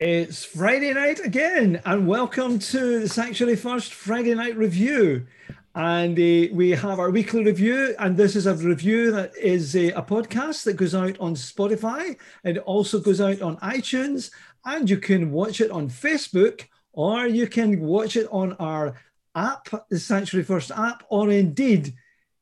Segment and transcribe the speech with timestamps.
[0.00, 5.26] It's Friday night again, and welcome to the Sanctuary First Friday Night Review.
[5.74, 9.90] And uh, we have our weekly review, and this is a review that is a,
[10.02, 12.16] podcast that goes out on Spotify.
[12.44, 14.30] It also goes out on iTunes,
[14.64, 18.94] and you can watch it on Facebook, or you can watch it on our
[19.34, 21.92] app, the Sanctuary First app, or indeed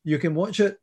[0.04, 0.78] you can watch it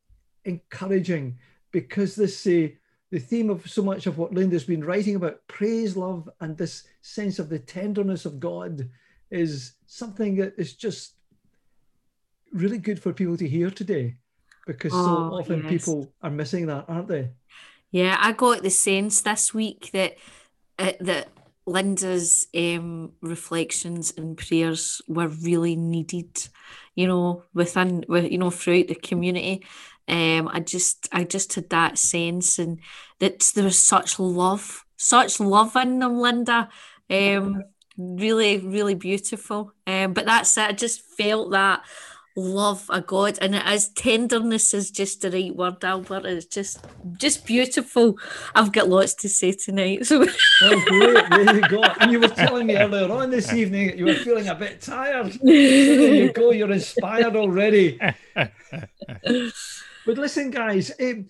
[0.46, 1.38] encouraging
[1.72, 2.68] because this uh,
[3.12, 6.84] the theme of so much of what Linda's been writing about praise, love, and this
[7.02, 8.90] sense of the tenderness of God
[9.30, 11.14] is something that is just
[12.52, 14.16] really good for people to hear today
[14.66, 15.70] because oh, so often yes.
[15.70, 17.30] people are missing that, aren't they?
[17.92, 20.18] Yeah, I got the sense this week that
[20.80, 21.30] uh, that
[21.66, 26.48] Linda's um, reflections and prayers were really needed,
[26.96, 29.66] you know, within, you know, throughout the community.
[30.08, 32.80] Um, I just, I just had that sense, and
[33.20, 36.70] that there was such love, such love in them, Linda.
[37.10, 37.64] Um,
[37.98, 39.72] really, really beautiful.
[39.88, 40.70] Um, but that's it.
[40.70, 41.84] I just felt that
[42.36, 46.26] love a God, and it is tenderness is just the right word, Albert.
[46.26, 46.86] It's just
[47.18, 48.18] just beautiful.
[48.56, 50.06] I've got lots to say tonight.
[50.06, 50.26] So
[50.62, 51.84] oh, great, there you go.
[51.84, 54.82] And you were telling me earlier on this evening that you were feeling a bit
[54.82, 55.34] tired.
[55.34, 56.52] So there you go.
[56.52, 58.00] You're inspired already.
[58.36, 58.58] but
[60.06, 60.92] listen, guys.
[61.00, 61.28] Um,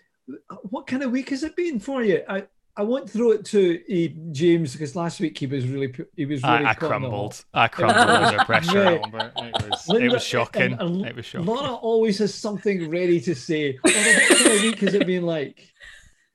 [0.69, 2.23] what kind of week has it been for you?
[2.29, 2.45] I,
[2.75, 6.41] I won't throw it to uh, James because last week he was really he was
[6.41, 6.65] really.
[6.65, 7.45] I, I crumbled.
[7.53, 8.93] I crumbled under pressure.
[8.93, 10.73] It was, Linda, it was shocking.
[10.73, 11.45] And, and it was shocking.
[11.45, 13.77] Laura always has something ready to say.
[13.81, 15.71] What kind of week has it been like?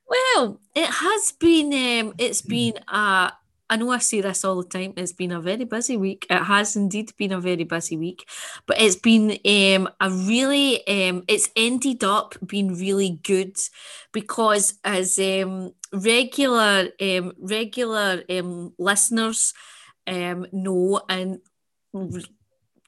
[0.09, 1.73] Well, it has been.
[1.73, 2.75] Um, It's been.
[3.71, 4.95] I know I say this all the time.
[4.97, 6.27] It's been a very busy week.
[6.31, 8.27] It has indeed been a very busy week,
[8.67, 10.87] but it's been um, a really.
[10.87, 13.59] Um, it's ended up being really good
[14.13, 19.55] because as um, regular um, regular um, listeners
[20.07, 21.41] um, know and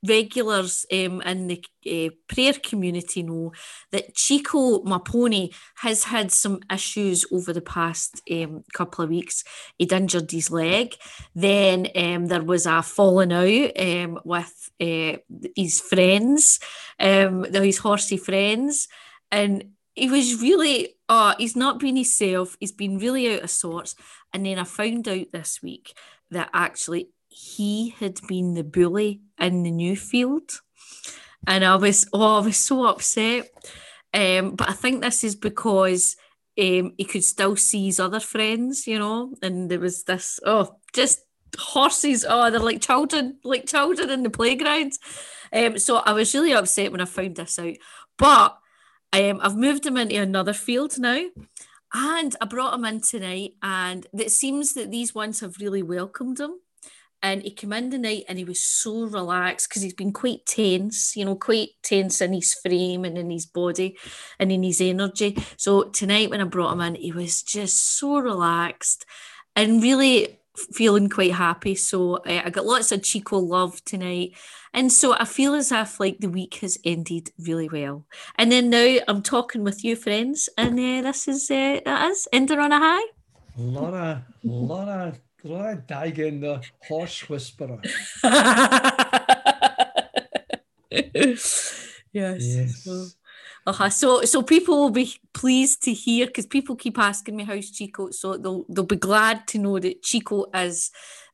[0.02, 3.52] regulars um, in the uh, prayer community know
[3.90, 9.44] that Chico, my pony, has had some issues over the past um, couple of weeks.
[9.78, 10.94] He'd injured his leg.
[11.34, 15.16] Then um, there was a falling out um, with uh,
[15.54, 16.60] his friends,
[16.98, 18.88] um, his horsey friends.
[19.30, 22.56] And he was really, oh, he's not been himself.
[22.60, 23.94] He's been really out of sorts.
[24.32, 25.94] And then I found out this week
[26.30, 30.60] that actually he had been the bully in the new field.
[31.46, 33.48] And I was, oh, I was so upset.
[34.12, 36.16] Um, but I think this is because
[36.58, 40.76] um, he could still see his other friends, you know, and there was this, oh,
[40.92, 41.20] just
[41.58, 42.24] horses.
[42.28, 44.92] Oh, they're like children, like children in the playground.
[45.52, 47.76] Um, so I was really upset when I found this out.
[48.18, 48.56] But
[49.12, 51.24] um, I've moved him into another field now.
[51.92, 56.38] And I brought him in tonight, and it seems that these ones have really welcomed
[56.38, 56.52] him.
[57.22, 60.46] And he came in the night and he was so relaxed because he's been quite
[60.46, 63.98] tense, you know, quite tense in his frame and in his body
[64.38, 65.36] and in his energy.
[65.58, 69.04] So tonight when I brought him in, he was just so relaxed
[69.54, 71.74] and really feeling quite happy.
[71.74, 74.32] So uh, I got lots of Chico love tonight.
[74.72, 78.06] And so I feel as if like the week has ended really well.
[78.36, 82.28] And then now I'm talking with you friends and uh, this is uh, that is
[82.32, 83.06] ending on a high.
[83.58, 87.80] A lot of, lot of, lot of Digan the horse whisperer.
[90.90, 91.86] yes.
[92.12, 92.84] Yes.
[92.84, 93.06] So,
[93.66, 93.90] uh-huh.
[93.90, 98.10] so so people will be pleased to hear because people keep asking me how's Chico.
[98.10, 100.90] So they'll they'll be glad to know that Chico is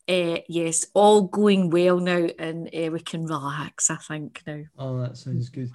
[0.09, 4.63] uh, yes, all going well now and uh, we can relax, I think now.
[4.79, 5.71] Oh, that sounds good.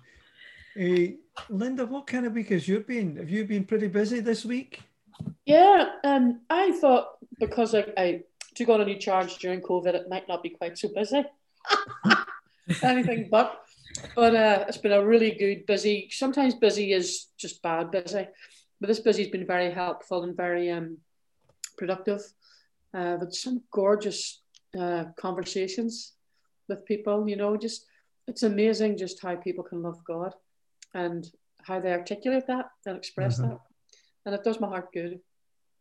[0.79, 1.13] Uh,
[1.49, 3.17] Linda, what kind of week has you been?
[3.17, 4.81] Have you been pretty busy this week?
[5.45, 8.21] Yeah, um, I thought because I, I
[8.55, 11.23] took on a new charge during COVID, it might not be quite so busy.
[12.83, 13.57] Anything but.
[14.15, 16.09] But uh, it's been a really good busy.
[16.11, 18.27] Sometimes busy is just bad busy,
[18.79, 20.97] but this busy has been very helpful and very um,
[21.77, 22.21] productive.
[22.93, 24.41] Uh, with some gorgeous
[24.77, 26.13] uh, conversations
[26.67, 27.29] with people.
[27.29, 27.85] You know, just
[28.27, 30.33] it's amazing just how people can love God
[30.93, 31.25] and
[31.63, 33.49] how they articulate that and express Mhm.
[33.49, 33.59] that,
[34.25, 35.21] and it does my heart good.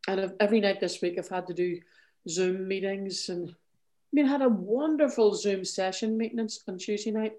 [0.06, 1.80] And every night this week, I've had to do
[2.28, 7.12] Zoom meetings and I mean, I had a wonderful Zoom session meeting on, on Tuesday
[7.12, 7.34] night,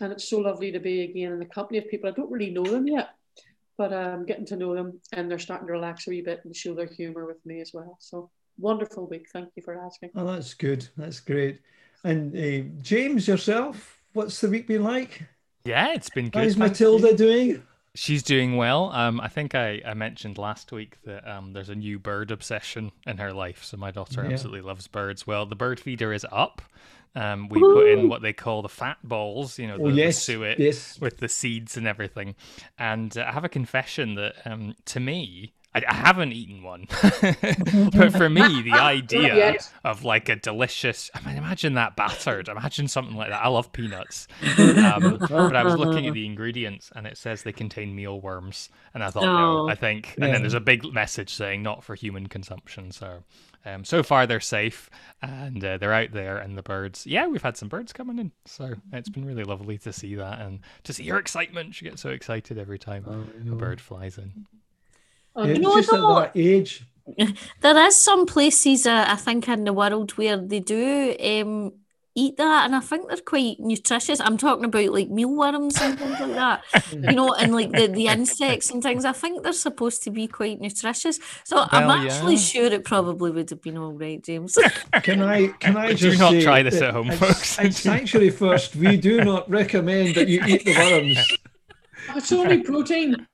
[0.00, 2.08] and it's so lovely to be again in the company of people.
[2.08, 3.10] I don't really know them yet,
[3.76, 6.54] but I'm getting to know them, and they're starting to relax a wee bit and
[6.54, 7.96] show their humour with me as well.
[8.00, 9.26] So wonderful week.
[9.32, 10.10] Thank you for asking.
[10.14, 10.88] Oh, that's good.
[10.96, 11.60] That's great.
[12.04, 15.22] And uh, James, yourself, what's the week been like?
[15.64, 16.42] Yeah, it's been good.
[16.42, 17.16] How's Matilda you.
[17.16, 17.62] doing?
[17.94, 18.90] She's doing well.
[18.92, 22.90] Um, I think I, I mentioned last week that um, there's a new bird obsession
[23.06, 23.62] in her life.
[23.64, 24.32] So my daughter Yeah.
[24.32, 25.26] absolutely loves birds.
[25.26, 26.62] Well, the bird feeder is up.
[27.14, 30.12] Um, we put in what they call the fat balls, you know, the, Oh, the
[30.12, 30.98] suet Yes.
[30.98, 32.34] with the seeds and everything.
[32.78, 36.86] And uh, I have a confession that um, to me, I, I haven't eaten one,
[37.00, 39.72] but for me, the idea yet.
[39.84, 42.48] of like a delicious, I mean, imagine that battered.
[42.48, 43.42] Imagine something like that.
[43.42, 44.28] I love peanuts,
[44.58, 49.02] um, but I was looking at the ingredients and it says they contain mealworms, and
[49.02, 49.66] I thought, Oh.
[49.66, 50.32] no, I think, and Yeah.
[50.32, 52.90] then there's a big message saying not for human consumption.
[52.92, 53.24] So.
[53.64, 54.90] Um, so far they're safe
[55.22, 58.32] and uh, they're out there and the birds yeah we've had some birds coming in
[58.44, 62.02] so it's been really lovely to see that and to see her excitement she gets
[62.02, 63.04] so excited every time
[63.48, 64.46] a bird flies in
[65.34, 66.18] Um, Yeah, No, just no.
[66.18, 66.84] at that age.
[67.60, 71.72] There is some places uh, I think in the world where they do um,
[72.14, 74.20] eat that, and I think they're quite nutritious.
[74.20, 76.62] I'm talking about like mealworms and things like that,
[76.92, 79.04] you know, and like the, the insects and things.
[79.04, 81.18] I think they're supposed to be quite nutritious.
[81.44, 82.40] So I'm actually yeah.
[82.40, 84.56] sure it probably would have been all right, James.
[85.02, 87.58] Can I can I Do just not say try this at home, folks.
[87.58, 91.36] In Sanctuary First, we do not recommend that you eat the worms.
[92.14, 93.26] it's only protein.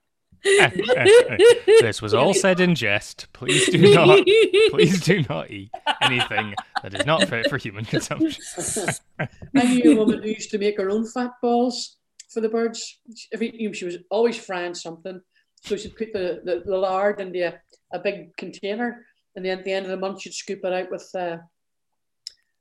[1.81, 4.27] this was all said in jest please do not
[4.71, 5.71] please do not eat
[6.03, 8.43] anything that is not fit for human consumption
[9.19, 11.99] I knew a woman who used to make her own fat balls
[12.29, 12.99] for the birds.
[13.33, 15.21] Every, she was always frying something.
[15.62, 17.55] So she'd put the, the, the lard in the,
[17.93, 19.05] a big container,
[19.35, 21.39] and then at the end of the month, she'd scoop it out with uh,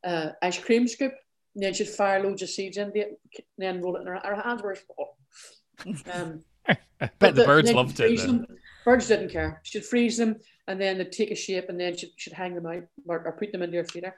[0.03, 1.13] uh, ice cream scoop.
[1.55, 4.21] And then she'd fire loads of seeds in it, and then roll it in her,
[4.23, 4.61] her hands.
[4.63, 4.77] Were
[6.13, 6.77] um, I
[7.19, 8.45] bet the birds then loved she'd it them.
[8.85, 9.59] Birds didn't care.
[9.63, 12.65] She'd freeze them, and then they'd take a shape, and then she'd, she'd hang them
[12.65, 14.15] out or, or put them into her feeder.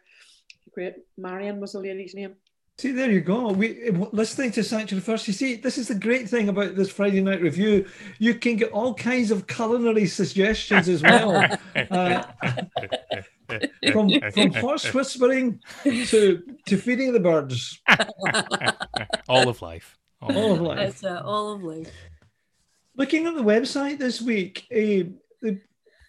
[0.74, 0.94] Great.
[1.18, 2.36] Marion was the lady's name.
[2.78, 3.52] See, there you go.
[3.52, 5.28] We listening to Sanctuary First.
[5.28, 7.86] You see, this is the great thing about this Friday night review.
[8.20, 12.24] You can get all kinds of culinary suggestions as well, uh,
[13.92, 17.82] from from horse whispering to to feeding the birds.
[19.28, 20.78] all of life all All of of life.
[20.78, 21.02] life.
[21.02, 21.92] That's uh, all of life.
[23.00, 25.08] Looking at the website this week, uh,
[25.42, 25.62] the,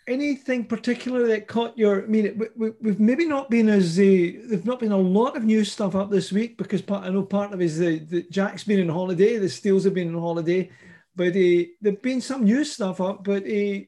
[0.08, 2.02] anything particular that caught your?
[2.02, 5.44] I mean, we, we've maybe not been as uh, there's not been a lot of
[5.44, 8.22] new stuff up this week because part, I know part of it is the, the
[8.24, 10.68] Jack's been on holiday, the Steels have been on holiday,
[11.14, 13.22] but uh, there've been some new stuff up.
[13.22, 13.78] But uh,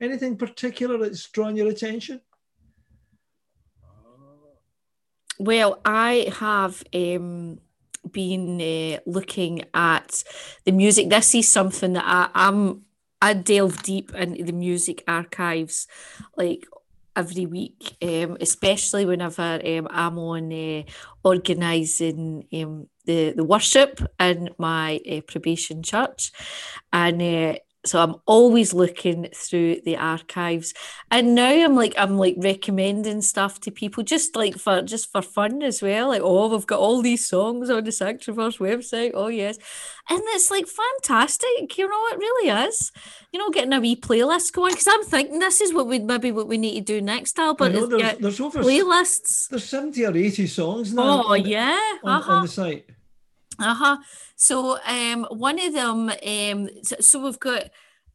[0.00, 2.20] anything particular that's drawn your attention?
[5.40, 7.58] Well, I have um,
[8.10, 10.24] been uh, looking at
[10.64, 11.10] the music.
[11.10, 12.82] This is something that I, I'm
[13.22, 15.86] I delve deep into the music archives,
[16.36, 16.66] like
[17.14, 20.82] every week, um, especially whenever um, I'm on uh,
[21.22, 26.32] organising um, the the worship in my uh, probation church,
[26.92, 27.54] and uh,
[27.86, 30.74] so I'm always looking through the archives,
[31.10, 35.22] and now I'm like I'm like recommending stuff to people just like for just for
[35.22, 36.08] fun as well.
[36.08, 39.12] Like, oh, we've got all these songs on the Sanctuary First website.
[39.14, 39.56] Oh yes,
[40.10, 41.78] and it's like fantastic.
[41.78, 42.92] You know, it really is.
[43.32, 46.32] You know, getting a wee playlist going because I'm thinking this is what we maybe
[46.32, 47.70] what we need to do next, Albert.
[47.72, 49.48] know, there's- there's over- playlists.
[49.48, 52.32] There's 70 or 80 songs now Oh on, yeah, on, uh-huh.
[52.32, 52.86] on the site.
[53.58, 53.96] Uh-huh.
[54.42, 57.64] So um one of them um so, we've got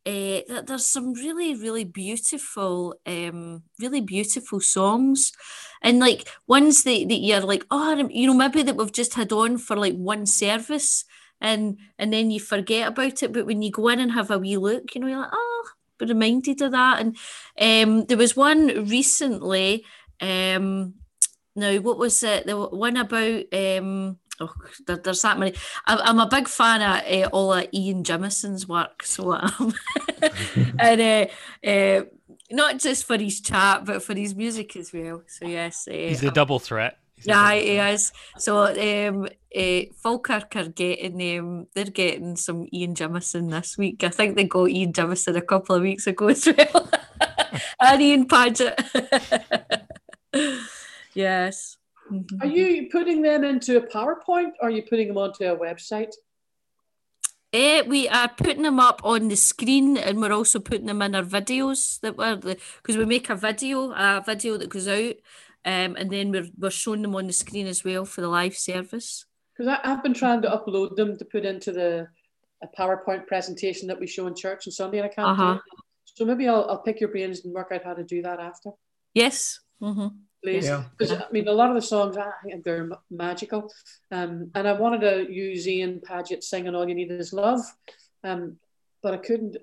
[0.07, 5.31] uh, there's some really really beautiful um really beautiful songs.
[5.83, 9.31] And like ones that, that you're like oh you know maybe that we've just had
[9.31, 11.05] on for like one service
[11.39, 13.31] and and then you forget about it.
[13.31, 15.67] But when you go in and have a wee look you know you're like oh
[15.99, 17.01] be reminded of that.
[17.01, 17.15] And
[17.61, 19.85] um there was one recently
[20.21, 20.95] um
[21.55, 22.47] now what was it?
[22.47, 24.51] The one about um Oh,
[24.85, 25.53] there, there's that many.
[25.85, 29.73] I'm, I'm a big fan of uh, all of Ian Jimison's work, so um,
[30.79, 32.01] and uh, uh,
[32.51, 35.23] not just for his chat, but for his music as well.
[35.27, 36.97] So yes, uh, He's a double threat.
[37.23, 38.11] Yeah, he is.
[38.37, 44.03] So um, uh, Falkirk are getting um, they're getting some Ian Jimison this week.
[44.03, 46.89] I think they got Ian Jimison a couple of weeks ago as well,
[47.79, 48.79] and Ian Paget.
[51.13, 51.77] yes.
[52.11, 52.41] Mhm.
[52.41, 56.11] Are you putting them into a PowerPoint or are you putting them onto a website?
[57.53, 61.15] Eh, we are putting them up on the screen and we're also putting them in
[61.15, 65.15] our videos that were because we make a video, a video that goes out,
[65.63, 68.57] um, and then we're we're showing them on the screen as well for the live
[68.57, 69.25] service.
[69.57, 72.07] Because I've been trying to upload them to put into the
[72.61, 75.53] a PowerPoint presentation that we show in church on Sunday, and I can't Uh-huh.
[75.53, 75.61] do it.
[76.05, 78.71] So maybe I'll, I'll pick your brains and work out how to do that after,
[79.13, 79.59] Yes.
[79.79, 80.07] hmm
[80.45, 80.65] please.
[80.65, 80.83] Yeah.
[80.97, 83.71] Because I mean, a lot of the songs I think they're magical,
[84.11, 87.61] um, and I wanted to use Ian Paget singing "All You Need Is Love,"
[88.23, 88.57] um,
[89.01, 89.57] but I couldn't.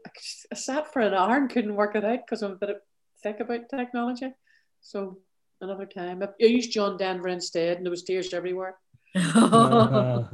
[0.53, 2.83] I sat for an hour and couldn't work it out because I'm a bit
[3.23, 4.33] thick about technology.
[4.81, 5.19] So
[5.61, 8.77] another time, I, I used John Denver instead, and there was tears everywhere.
[9.15, 10.25] Uh,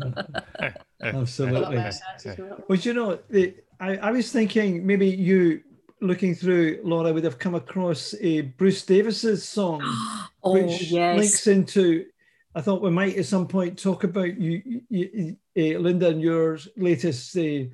[1.03, 1.77] absolutely.
[1.77, 2.65] makes sense as well.
[2.69, 5.63] Well, you know, the, I, I was thinking maybe you
[6.01, 9.81] looking through Laura would have come across a Bruce Davis's song,
[10.43, 11.19] oh which yes.
[11.19, 12.07] links into.
[12.55, 16.59] I thought we might at some point talk about you, you uh, Linda, and your
[16.77, 17.65] latest uh,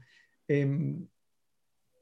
[0.50, 1.06] um,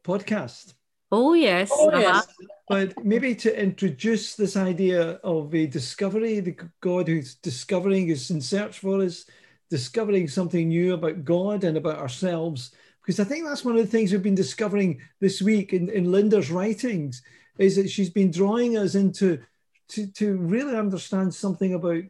[0.05, 0.75] podcast.
[1.11, 1.71] Oh yes.
[1.73, 2.00] Oh, uh-huh.
[2.00, 2.26] yes.
[2.69, 8.41] But maybe to introduce this idea of a discovery, the God who's discovering, is in
[8.41, 9.26] search for us,
[9.69, 12.73] discovering something new about God and about ourselves.
[13.02, 16.12] Because I think that's one of the things we've been discovering this week in, in
[16.12, 17.23] Linda's writings,
[17.59, 19.40] is that she's been drawing us into
[19.88, 22.02] to, to really understand something about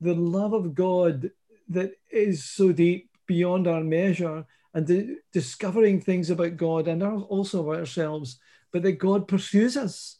[0.00, 1.30] the love of God
[1.68, 7.20] that is so deep beyond our measure and di- discovering things about God and our-
[7.20, 8.40] also about ourselves,
[8.72, 10.16] but that God pursues us.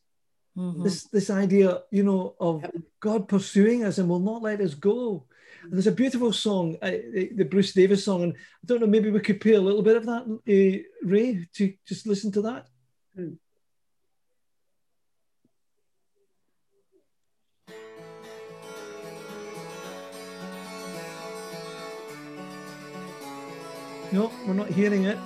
[0.56, 0.84] Mhm.
[0.84, 2.74] This this idea, you know, of Yep.
[3.00, 5.24] God pursuing us and will not let us go.
[5.62, 9.10] And there's a beautiful song, uh, the Bruce Davis song, and I don't know, maybe
[9.10, 12.66] we could play a little bit of that, uh, Ray, to just listen to that.
[13.14, 13.34] Hmm.
[24.12, 25.18] No, we're not hearing it.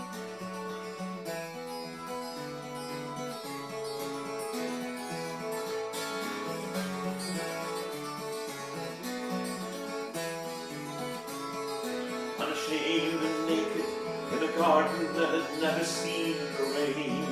[15.64, 17.24] Never seen the rain.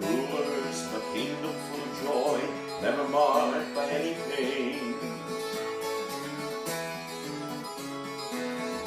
[0.00, 2.40] Rulers of a kingdom full of joy,
[2.82, 4.96] never marred by any pain.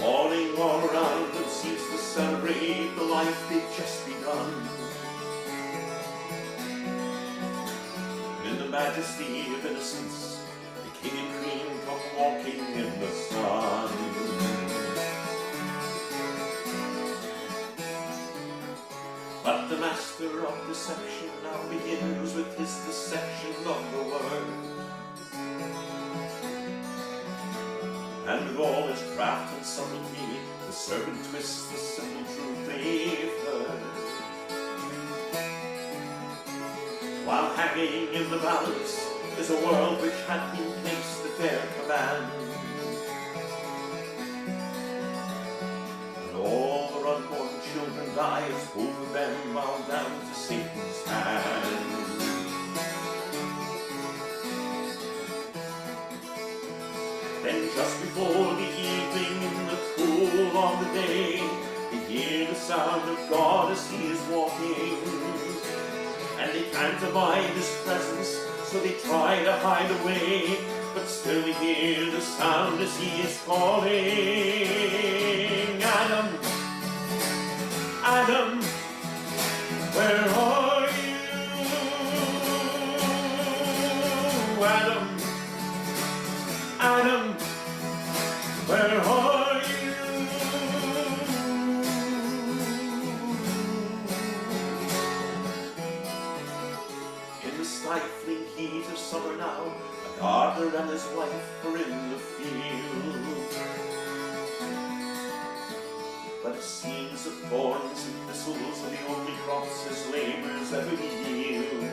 [0.02, 4.52] Morning all around them seems to celebrate the life they've just begun.
[8.44, 10.42] In the majesty of innocence,
[10.84, 13.75] the king and queen come walking in the sun.
[20.20, 24.48] Master of deception now begins with his deception of the word.
[28.28, 32.68] And with all his craft and subtlety, the serpent twists the simple truth
[33.46, 33.82] heard.
[37.26, 42.55] While hanging in the balance is a world which had been placed at their command.
[48.42, 50.12] Both of them bow down
[50.48, 50.56] to.
[57.44, 61.44] Then just before before the evening in the cool of the day.
[61.92, 64.98] They hear the sound of God as He is walking.
[66.40, 68.30] And they can't abide His presence,
[68.66, 70.58] so they try to hide away.
[70.94, 73.92] But still they hear the sound as He is calling.
[75.84, 76.45] Adam,
[78.28, 78.60] Adam,
[79.94, 81.14] where are you?
[84.66, 85.04] Adam,
[86.80, 87.24] Adam,
[88.66, 89.92] where are you?
[97.48, 102.18] In the stifling heat of summer now, a gardener and his wife are in the
[102.18, 103.15] field.
[106.46, 111.92] But it seems that thorns and thistles are the only crops his labors ever yield.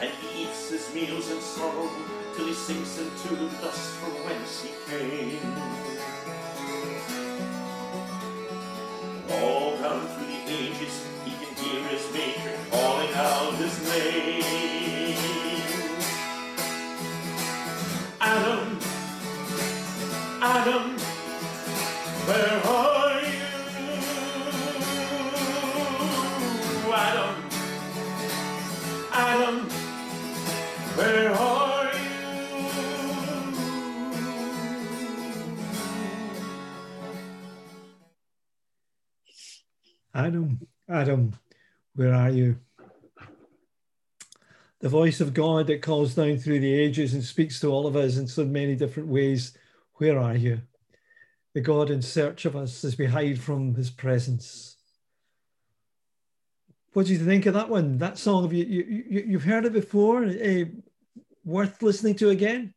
[0.00, 1.88] And he eats his meals in sorrow
[2.34, 5.38] till he sinks into the dust from whence he came.
[9.30, 14.81] All down through the ages he can hear his maker calling out his name.
[22.26, 23.42] Where are you?
[26.94, 27.36] Adam,
[29.12, 29.68] Adam,
[30.94, 32.02] where are you?
[40.14, 41.32] Adam, Adam,
[41.94, 42.56] where are you?
[44.80, 47.96] The voice of God that calls down through the ages and speaks to all of
[47.96, 49.56] us in so many different ways.
[49.94, 50.60] Where are you?
[51.54, 54.76] The God in search of us as we hide from his presence.
[56.94, 57.98] What do you think of that one?
[57.98, 60.24] That song, have you, you, you you've heard it before?
[60.24, 60.64] Uh,
[61.44, 62.74] worth listening to again?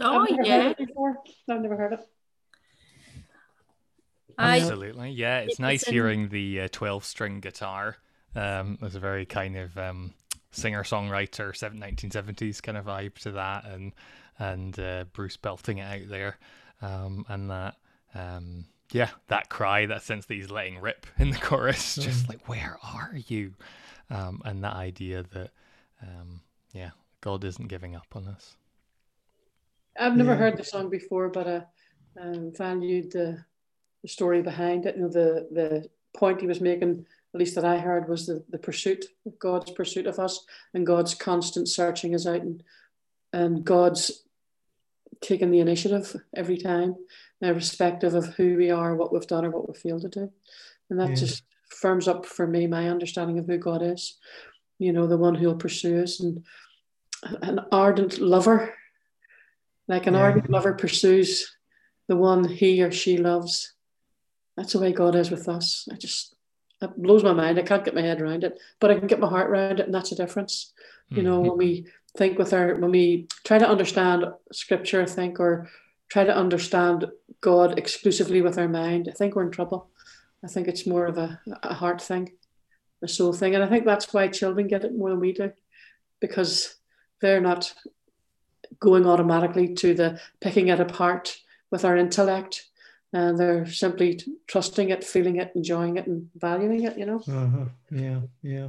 [0.00, 1.16] Oh I've never yeah, heard it before.
[1.50, 2.00] I've never heard it.
[4.38, 5.40] Absolutely, yeah.
[5.40, 7.96] It's It's nice hearing the uh, twelve-string guitar.
[8.34, 10.14] Um, there's a very kind of um,
[10.50, 13.92] singer-songwriter, 1970s kind of vibe to that, and
[14.38, 16.38] and uh, Bruce belting it out there,
[16.82, 17.76] um, and that
[18.14, 22.46] um, yeah, that cry, that sense that he's letting rip in the chorus, just like
[22.48, 23.54] where are you,
[24.10, 25.50] um, and that idea that
[26.02, 26.40] um,
[26.72, 26.90] yeah,
[27.20, 28.56] God isn't giving up on us.
[29.98, 30.36] I've never Yeah.
[30.36, 31.62] heard the song before, but I
[32.20, 33.44] um, valued the,
[34.02, 34.96] the story behind it.
[34.96, 38.44] You know, the the point he was making, at least that I heard, was the,
[38.50, 42.62] the pursuit of God's pursuit of us and God's constant searching us out and
[43.32, 44.24] and God's
[45.22, 46.96] taking the initiative every time,
[47.40, 50.32] irrespective of who we are, what we've done, or what we failed to do.
[50.90, 51.14] And that Yeah.
[51.14, 54.18] just firms up for me my understanding of who God is.
[54.78, 56.44] You know, the one who'll pursue us and
[57.22, 58.74] an ardent lover
[59.88, 60.20] like an Yeah.
[60.20, 61.56] ardent lover pursues
[62.08, 63.74] the one he or she loves.
[64.56, 65.88] That's the way God is with us.
[65.90, 66.34] I just
[66.80, 67.58] it blows my mind.
[67.58, 69.86] I can't get my head around it, but I can get my heart around it,
[69.86, 70.72] and that's a difference.
[71.10, 71.88] You know, when we mm-hmm.
[72.16, 75.68] Think with our when we try to understand scripture, I think, or
[76.08, 77.06] try to understand
[77.40, 79.88] God exclusively with our mind, I think we're in trouble.
[80.44, 82.32] I think it's more of a, a heart thing,
[83.02, 83.54] a soul thing.
[83.54, 85.52] And I think that's why children get it more than we do,
[86.20, 86.74] because
[87.20, 87.72] they're not
[88.80, 91.38] going automatically to the picking it apart
[91.70, 92.68] with our intellect.
[93.14, 97.18] And they're simply trusting it, feeling it, enjoying it, and valuing it, you know.
[97.18, 97.66] Uh-huh.
[97.90, 98.68] Yeah, yeah.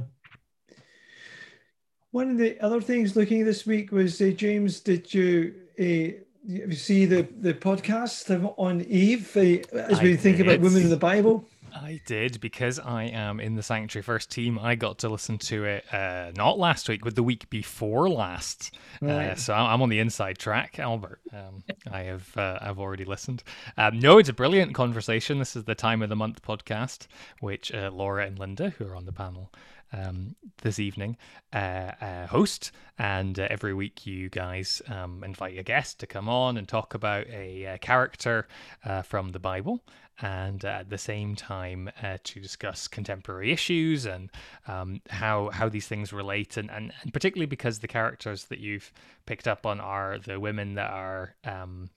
[2.14, 7.06] One of the other things looking this week was, uh, James, did you uh, see
[7.06, 11.44] the, the podcast on Eve uh, as we I think about women in the Bible?
[11.74, 14.60] I did because I am in the Sanctuary First team.
[14.60, 18.76] I got to listen to it uh, not last week, but the week before last.
[19.02, 21.20] Uh, so I'm I'm on the inside track, Albert.
[21.32, 23.42] Um, I have uh, I've already listened.
[23.76, 25.40] Um, no, it's a brilliant conversation.
[25.40, 27.08] This is the time of the month podcast,
[27.40, 29.50] which uh, Laura and Linda, who are on the panel
[29.94, 31.16] um, this evening,
[31.52, 32.72] uh, uh, host.
[32.98, 36.94] And uh, every week, you guys um, invite a guest to come on and talk
[36.94, 38.46] about a, uh character
[38.84, 39.80] uh, from the Bible
[40.20, 41.90] and uh, at the same time
[42.22, 44.30] to discuss contemporary issues and
[44.68, 48.92] um, how how these things relate and, and, and particularly because the characters that you've
[49.26, 51.90] picked up on are the women that are um,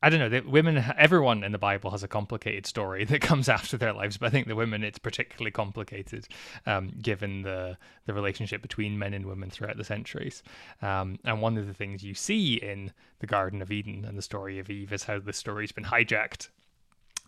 [0.00, 0.28] I don't know.
[0.28, 4.16] The women, everyone in the Bible has a complicated story that comes after their lives,
[4.16, 6.28] but I think the women, it's particularly complicated,
[6.66, 10.42] um, given the the relationship between men and women throughout the centuries.
[10.82, 14.22] Um, and one of the things you see in the Garden of Eden and the
[14.22, 16.48] story of Eve is how the story's been hijacked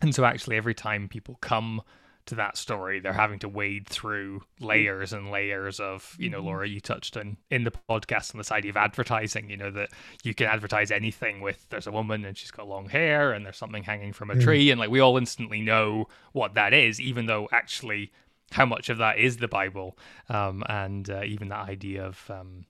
[0.01, 1.81] and so, actually, every time people come
[2.25, 2.99] to that story.
[2.99, 6.47] They're having to wade through layers and layers of, you know, Mm-hmm.
[6.47, 9.89] Laura, you touched on in the podcast on this idea of advertising, you know, that
[10.23, 13.57] you can advertise anything with there's a woman and she's got long hair and there's
[13.57, 14.71] something hanging from a tree.
[14.71, 18.11] And like we all instantly know what that is, even though actually
[18.51, 19.97] how much of that is the Bible.
[20.29, 22.65] Um, and uh, even that idea of um,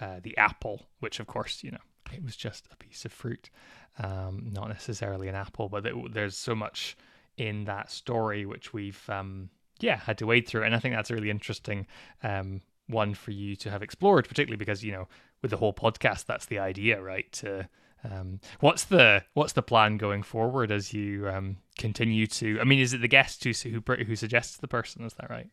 [0.00, 3.50] uh, the apple, which of course, you know, it was just a piece of fruit,
[3.98, 6.96] um, not necessarily an apple, but it, there's so much
[7.36, 9.48] in that story which we've um
[9.80, 11.86] yeah had to wade through and i think that's a really interesting
[12.22, 15.08] um one for you to have explored particularly because you know
[15.40, 17.66] with the whole podcast that's the idea right to
[18.04, 22.80] um what's the what's the plan going forward as you um continue to i mean
[22.80, 25.48] is it the guest who who, who suggests the person is that right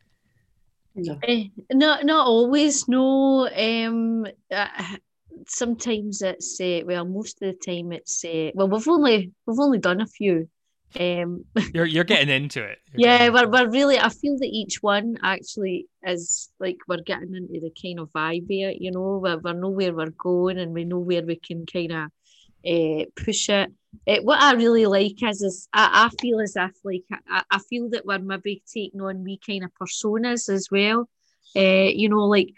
[0.96, 1.18] No.
[1.24, 2.88] Eh, not not always.
[2.88, 3.48] No.
[3.48, 4.26] Um.
[4.52, 4.68] Uh,
[5.48, 9.78] sometimes it's uh, well, most of the time it's uh, well, we've only we've only
[9.80, 10.50] done a few.
[11.00, 11.46] Um.
[11.74, 13.52] you're you're getting into it You're yeah, we're, it.
[13.52, 14.00] we're really.
[14.00, 18.48] I feel that each one actually is like we're getting into the kind of vibe
[18.48, 18.74] here.
[18.76, 21.92] You know, we we know where we're going and we know where we can kind
[21.92, 22.10] of
[22.68, 23.72] uh, push it.
[24.08, 27.60] Uh, what I really like is, is I, I feel as if like I, I
[27.60, 31.08] feel that we're maybe taking on we kind of personas as well.
[31.56, 32.50] Uh, you know, like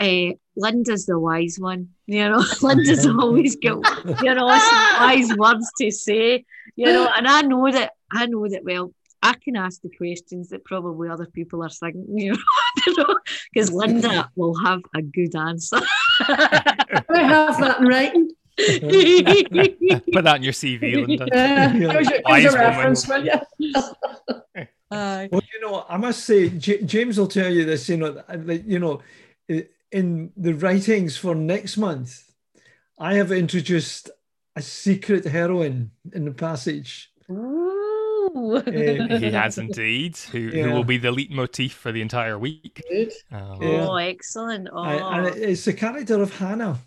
[0.00, 1.88] uh, Linda's the wise one.
[2.06, 3.78] You know, Linda's always got
[4.22, 6.44] you know some wise words to say.
[6.76, 8.92] You know, and I know that I know that well.
[9.20, 12.34] I can ask the questions that probably other people are thinking, you
[12.96, 13.16] know,
[13.52, 15.80] because Linda will have a good answer.
[16.20, 18.30] I have that in writing.
[20.12, 21.72] put that in your cv linda Yeah.
[21.74, 21.92] Yeah.
[21.92, 22.66] Here's your, Wise your woman.
[22.68, 23.32] reference, will you?
[24.90, 25.28] Aye.
[25.30, 27.88] Well, you know, I must say, J- James will tell you this.
[27.88, 29.02] You know, that you know, i-
[29.92, 32.30] in the writings for next month,
[32.98, 34.10] I have introduced
[34.56, 37.10] a secret heroine in the passage.
[37.30, 38.62] Ooh.
[38.66, 42.82] Eh, he has indeed who, who will be the leitmotif for the entire week
[43.32, 43.86] um, Yeah.
[43.88, 44.68] Oh, excellent.
[44.70, 46.78] Oh, I- and it's the character of Hannah.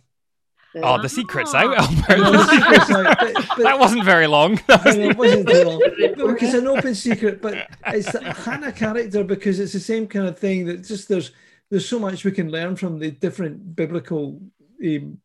[0.76, 1.60] oh the secret's Ah.
[1.60, 5.10] out I know the albert secret's out, but- but- that wasn't very long I know,
[5.10, 5.80] it wasn't too long,
[6.18, 7.42] but because an open secret.
[7.42, 11.32] But it's the Hannah character because it's the same kind of thing that just there's
[11.72, 14.40] there's so much we can learn from the different biblical
[14.86, 15.18] um,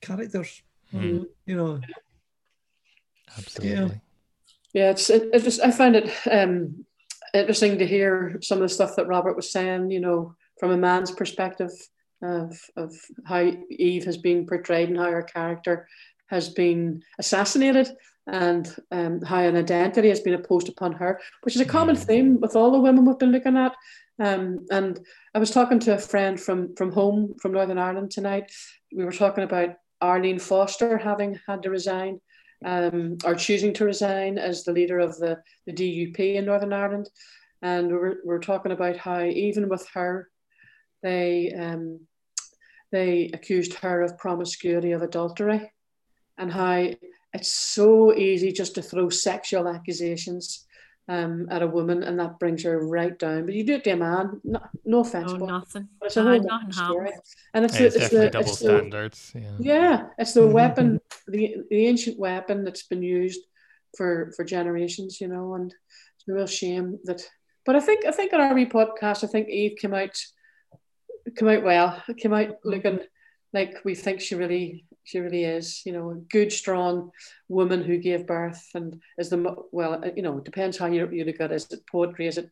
[0.00, 0.62] characters.
[0.90, 1.22] Hmm.
[1.46, 1.80] You know,
[3.36, 3.88] absolutely Yeah,
[4.72, 6.84] yeah it's it, it just I find it um,
[7.34, 9.90] interesting to hear some of the stuff that Robert was saying.
[9.90, 11.72] You know, from a man's perspective
[12.22, 15.88] of of how Eve has been portrayed and how her character
[16.28, 17.88] has been assassinated,
[18.26, 22.06] and um, how an identity has been imposed upon her, which is a common Mm.
[22.06, 23.74] theme with all the women we've been looking at.
[24.18, 24.98] Um, and
[25.34, 28.50] I was talking to a friend from from home from Northern Ireland tonight.
[28.94, 32.20] We were talking about Arlene Foster having had to resign
[32.64, 37.08] um, or choosing to resign as the leader of the, the DUP in Northern Ireland.
[37.62, 40.30] And we were, we were talking about how even with her,
[41.02, 42.00] they um,
[42.92, 45.72] they accused her of promiscuity of adultery,
[46.38, 46.90] and how
[47.32, 50.65] it's so easy just to throw sexual accusations
[51.08, 53.46] um, at a woman, and that brings her right down.
[53.46, 55.88] But you do it to a man, no, no offense, no, but nothing.
[56.00, 57.10] but it's a Aye, whole nothing story.
[57.54, 60.46] And it's, it's the, it's, definitely the, double it's the, standards yeah yeah, it's the
[60.58, 63.40] weapon, the the ancient weapon that's been used
[63.96, 65.72] for for generations, you know, and
[66.16, 67.22] it's a real shame that.
[67.64, 70.16] But I think I think on our wee podcast, I think Eve came out
[71.36, 72.02] came out well.
[72.16, 73.00] Came out looking
[73.56, 75.82] like we think she really she really is.
[75.86, 77.10] You know, a good, strong
[77.48, 81.08] woman who gave birth and is the well, uh, you know, it depends how you
[81.10, 81.56] you look at it.
[81.56, 82.26] Is it poetry?
[82.26, 82.50] Is it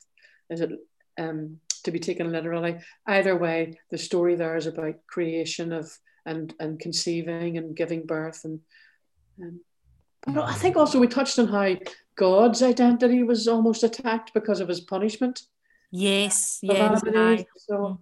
[0.49, 0.71] is it
[1.19, 2.79] um to be taken literally?
[3.07, 5.87] Either way, the story there is about creation of
[6.25, 8.61] and and conceiving and giving birth and
[9.43, 9.61] um,
[10.27, 11.77] and but I think also we touched on how
[12.17, 15.43] God's identity was almost attacked because of his punishment.
[15.91, 16.81] Yes, yes.
[16.81, 17.35] Adam and aye.
[17.41, 17.47] Eve.
[17.57, 18.01] So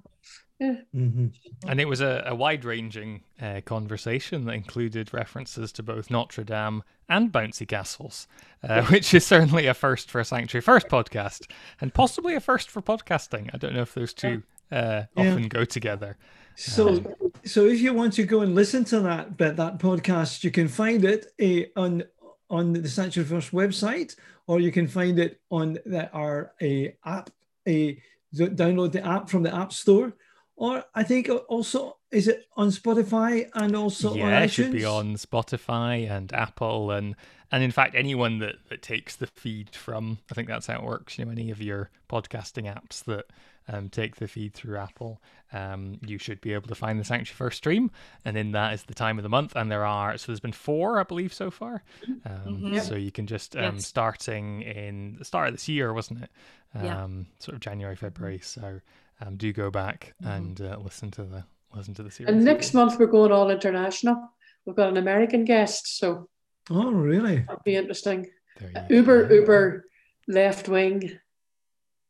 [0.63, 1.33] Mhm.
[1.67, 6.45] And it was a, a wide ranging uh, conversation that included references to both Notre
[6.45, 8.27] Dame and bouncy castles,
[8.63, 12.71] uh, which is certainly a first for a Sanctuary First podcast, and possibly a first
[12.71, 13.51] for podcasting.
[13.53, 15.33] I don't know if those two uh, Yeah.
[15.33, 16.17] often go together.
[16.55, 17.03] So,
[17.45, 20.69] so if you want to go and listen to that that, that podcast, you can
[20.69, 22.05] find it uh, on
[22.51, 27.31] on the Sanctuary First website, or you can find it on the, our a app.
[27.67, 28.01] A
[28.35, 30.15] download the app from the App Store,
[30.63, 34.85] or I think also is it on Spotify and also yeah, on it should be
[34.85, 37.17] on Spotify and Apple and
[37.51, 40.83] and in fact, anyone that, that takes the feed from, I think that's how it
[40.85, 43.27] works, you know, any of your podcasting apps that
[43.69, 45.21] um, take the feed through Apple,
[45.53, 47.91] um, you should be able to find the Sanctuary First stream.
[48.25, 49.55] And in that is the time of the month.
[49.55, 51.83] And there are, so there's been four, I believe, so far.
[52.25, 52.81] Um, Mhm.
[52.81, 53.87] So you can just, um, Yes.
[53.87, 56.31] starting in the start of this year, wasn't it?
[56.75, 57.05] Yeah.
[57.05, 58.39] Um, Sort of January, February.
[58.39, 58.81] So
[59.27, 60.37] um, do go back Mhm.
[60.37, 62.33] and uh, listen to the listen to the series.
[62.35, 64.31] And next month we're going all international.
[64.67, 66.29] We've got an American guest, so
[66.71, 67.39] Oh, really?
[67.41, 68.31] that'll be interesting.
[68.59, 69.35] There you Uber, go.
[69.35, 69.85] uber,
[70.29, 71.19] left wing,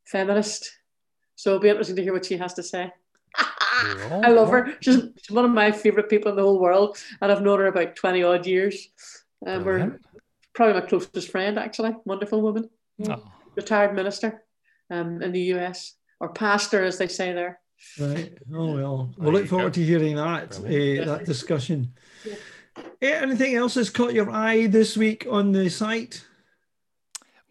[0.05, 0.70] feminist.
[1.37, 2.92] So it'll be interesting to hear what she has to say.
[3.38, 4.75] I love her.
[4.81, 7.66] She's, she's one of my favorite people in the whole world, and I've known her
[7.66, 8.88] about twenty odd years.
[9.46, 9.98] And we're
[10.55, 11.94] probably my closest friend, actually.
[12.05, 12.68] Wonderful woman,
[13.09, 13.22] Oh,
[13.57, 14.44] retired minister
[14.90, 17.59] um, in the US, or pastor, as they say there.
[18.01, 18.39] Right.
[18.55, 19.13] Oh well.
[19.19, 21.93] We'll look forward to hearing that uh, that discussion.
[23.03, 26.25] Eh, anything else that's caught your eye this week on the site?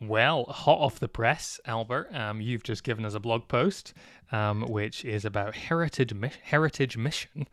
[0.01, 3.93] Well, hot off the press, Albert, um, you've just given us a blog post,
[4.31, 7.47] um, which is about heritage mi- heritage mission,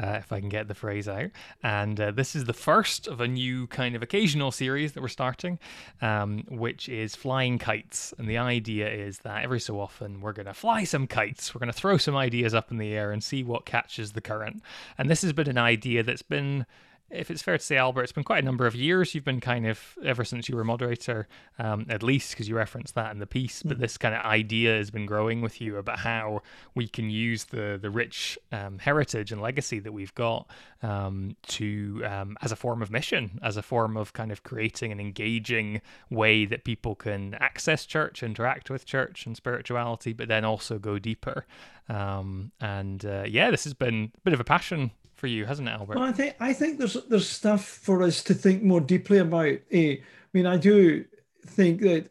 [0.00, 1.30] uh, if I can get the phrase out.
[1.60, 5.08] And uh, this is the first of a new kind of occasional series that we're
[5.08, 5.58] starting,
[6.00, 8.14] um, which is flying kites.
[8.16, 11.52] And the idea is that every so often we're going to fly some kites.
[11.52, 14.20] We're going to throw some ideas up in the air and see what catches the
[14.20, 14.62] current.
[14.98, 16.64] And this has been an idea that's been
[17.10, 19.14] if it's fair to say, Albert, it's been quite a number of years.
[19.14, 21.26] You've been kind of ever since you were moderator,
[21.58, 23.62] um, at least because you referenced that in the piece.
[23.62, 26.42] But this kind of idea has been growing with you about how
[26.74, 30.50] we can use the the rich um, heritage and legacy that we've got
[30.82, 34.92] um, to um, as a form of mission, as a form of kind of creating
[34.92, 40.44] an engaging way that people can access church, interact with church and spirituality, but then
[40.44, 41.46] also go deeper.
[41.88, 45.68] Um, and uh, yeah, this has been a bit of a passion for you, hasn't
[45.68, 45.96] it, Albert?
[45.96, 49.58] Well, I think I think there's there's stuff for us to think more deeply about.
[49.70, 51.04] Eh, I mean, I do
[51.46, 52.08] think that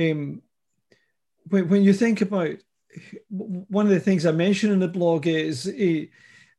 [0.00, 0.42] um,
[1.48, 2.56] when when you think about
[3.28, 6.06] one of the things I mentioned in the blog is eh,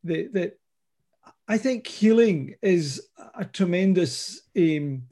[0.04, 0.60] that that
[1.47, 3.02] I think healing is
[3.36, 5.04] a tremendous um,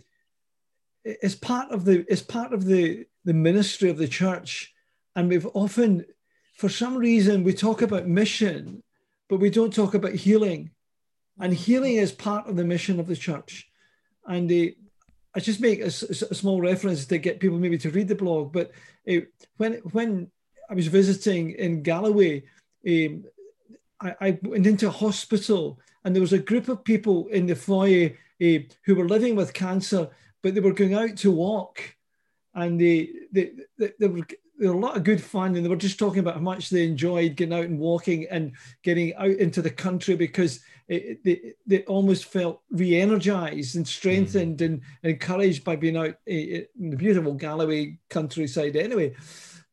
[1.04, 4.74] is part of the is part of the the ministry of the church,
[5.16, 6.06] and we've often,
[6.54, 8.84] for some reason, we talk about mission,
[9.30, 10.72] but we don't talk about healing,
[11.40, 13.70] and healing is part of the mission of the church,
[14.26, 14.72] and uh,
[15.36, 18.72] I just make a small reference to get people maybe to read the blog, but
[19.10, 19.22] uh,
[19.58, 20.32] when when
[20.70, 22.44] I was visiting in Galloway.
[22.88, 23.24] Um,
[24.00, 27.56] I, I went into a hospital and there was a group of people in the
[27.56, 28.12] foyer
[28.42, 30.10] uh, who were living with cancer,
[30.42, 31.96] but they were going out to walk
[32.54, 34.26] and they, they, they, they were
[34.58, 36.70] there were a lot of good fun and they were just talking about how much
[36.70, 41.54] they enjoyed getting out and walking and getting out into the country because it, they,
[41.66, 47.34] they almost felt re-energized and strengthened and encouraged by being out eh, in the beautiful
[47.34, 49.14] Galloway countryside anyway.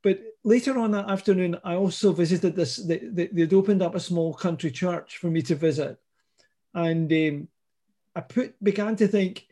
[0.03, 2.77] But later on that afternoon, I also visited this.
[2.77, 5.99] They, they, they'd opened up a small country church for me to visit,
[6.75, 7.49] and um,
[8.15, 9.49] I put began to think,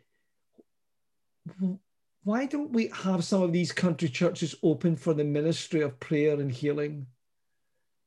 [1.58, 1.78] "W-
[2.24, 6.34] why don't we have some of these country churches open for the ministry of prayer
[6.34, 7.06] and healing,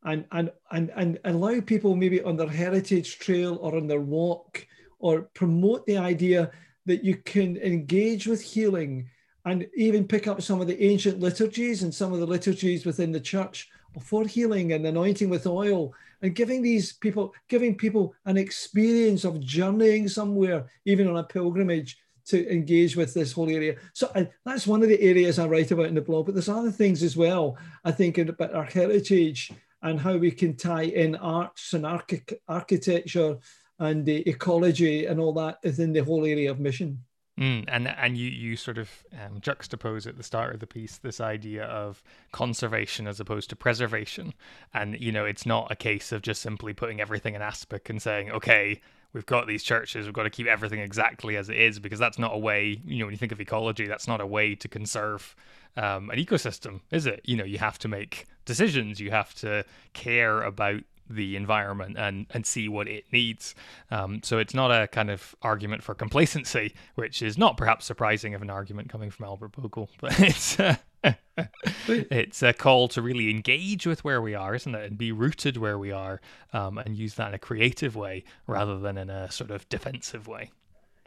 [0.04, 4.66] and and and and allow people maybe on their heritage trail or on their walk,
[5.00, 6.52] or promote the idea
[6.86, 9.10] that you can engage with healing
[9.46, 13.12] and even pick up some of the ancient liturgies and some of the liturgies within
[13.12, 13.70] the church
[14.02, 19.40] for healing and anointing with oil and giving these people giving people an experience of
[19.40, 23.76] journeying somewhere even on a pilgrimage to engage with this whole area.
[23.94, 26.50] So I, that's one of the areas i write about in the blog but there's
[26.50, 31.16] other things as well i think about our heritage and how we can tie in
[31.16, 33.38] arts and archi- architecture
[33.80, 37.04] and the ecology and all that within the whole area of mission
[37.40, 40.98] Mm, and and you you sort of um, juxtapose at the start of the piece
[40.98, 44.34] this idea of conservation as opposed to preservation,
[44.74, 48.02] and you know it's not a case of just simply putting everything in aspic and
[48.02, 48.80] saying okay
[49.12, 52.20] we've got these churches we've got to keep everything exactly as it is because that's
[52.20, 54.68] not a way you know when you think of ecology that's not a way to
[54.70, 55.36] conserve
[55.78, 57.22] um, an ecosystem is it?
[57.26, 59.00] You know you have to make decisions.
[59.00, 63.56] You have to care about the environment and and see what it needs.
[63.92, 68.34] Um, so it's not a kind of argument for complacency, which is not perhaps surprising
[68.34, 70.60] of an argument coming from Albert Bogle, but it's.
[70.60, 70.76] Uh,
[71.88, 74.86] it's a call to really engage with where we are, isn't it?
[74.86, 76.20] And be rooted where we are,
[76.52, 80.28] um, and use that in a creative way rather than in a sort of defensive
[80.28, 80.50] way.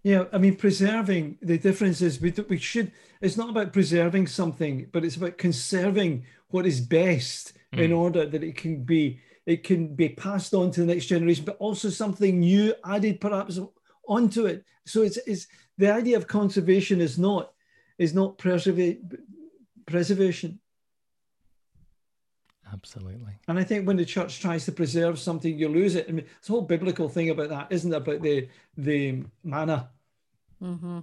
[0.05, 4.87] Yeah, I mean, preserving the difference is we, we should, it's not about preserving something,
[4.93, 9.95] but it's about conserving what is best in order that it can be it can
[9.95, 13.59] be passed on to the next generation, but also something new added perhaps
[14.07, 14.63] onto it.
[14.85, 15.47] So it's, it's
[15.79, 17.53] the idea of conservation is not
[17.97, 19.01] is not preserva-
[19.87, 20.61] preservation.
[22.71, 23.39] Absolutely.
[23.49, 26.05] And I think when the church tries to preserve something, you lose it.
[26.11, 27.97] I mean, it's a whole biblical thing about that, isn't it?
[27.97, 29.89] About the the manna.
[30.63, 30.99] Mm-hmm.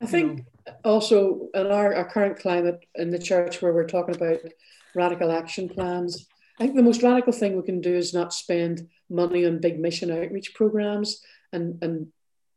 [0.00, 0.46] I think
[0.86, 4.38] also in our, our current climate in the church where we're talking about
[4.94, 6.26] radical action plans,
[6.60, 9.80] I think the most radical thing we can do is not spend money on big
[9.80, 11.22] mission outreach programs
[11.54, 12.08] and, and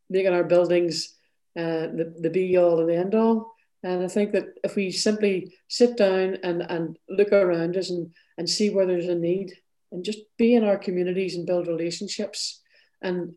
[0.09, 1.15] making our buildings
[1.57, 3.53] uh, the, the be all and the end all.
[3.81, 8.11] And I think that if we simply sit down and, and look around us and,
[8.37, 9.53] and see where there's a need
[9.91, 12.61] and just be in our communities and build relationships.
[13.01, 13.35] And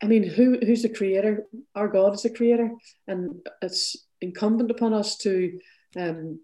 [0.00, 1.46] I mean, who, who's the creator?
[1.74, 2.70] Our God is the creator.
[3.08, 5.58] And it's incumbent upon us to
[5.96, 6.40] um,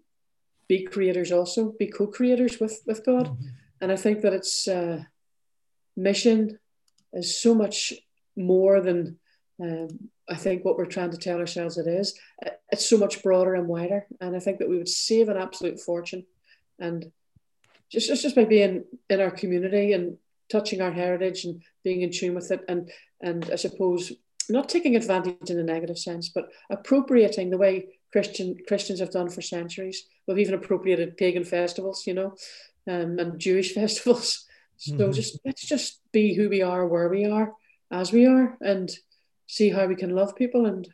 [0.67, 3.27] be creators also, be co creators with, with God.
[3.27, 3.47] Mm-hmm.
[3.81, 5.03] And I think that it's uh,
[5.97, 6.59] mission
[7.13, 7.93] is so much
[8.37, 9.17] more than
[9.61, 9.87] um,
[10.29, 12.17] I think what we're trying to tell ourselves it is.
[12.71, 15.79] It's so much broader and wider, and I think that we would save an absolute
[15.79, 16.25] fortune,
[16.79, 17.11] and
[17.91, 20.17] just just, just by being in our community and
[20.49, 22.89] touching our heritage and being in tune with it, and
[23.21, 24.13] and I suppose
[24.49, 29.29] not taking advantage in a negative sense, but appropriating the way Christian Christians have done
[29.29, 30.05] for centuries.
[30.27, 32.35] We've even appropriated pagan festivals, you know,
[32.87, 34.45] um, and Jewish festivals.
[34.77, 35.11] So mm-hmm.
[35.11, 37.53] just let's just be who we are, where we are,
[37.91, 38.91] as we are, and
[39.47, 40.87] see how we can love people and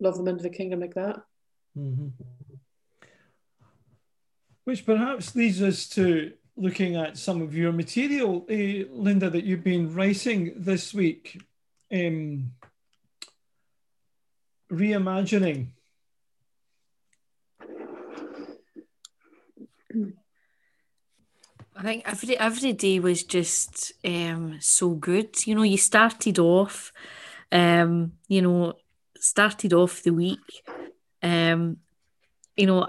[0.00, 1.20] love them into the kingdom like that.
[1.76, 2.08] Mm-hmm.
[4.64, 9.62] Which perhaps leads us to looking at some of your material, uh, Linda, that you've
[9.62, 11.40] been writing this week.
[11.92, 12.52] Um,
[14.70, 15.68] reimagining.
[21.78, 25.46] I think every every day was just um, so good.
[25.46, 26.92] You know, you started off
[27.52, 28.74] um, you know,
[29.16, 30.62] started off the week,
[31.22, 31.78] um,
[32.56, 32.86] you know,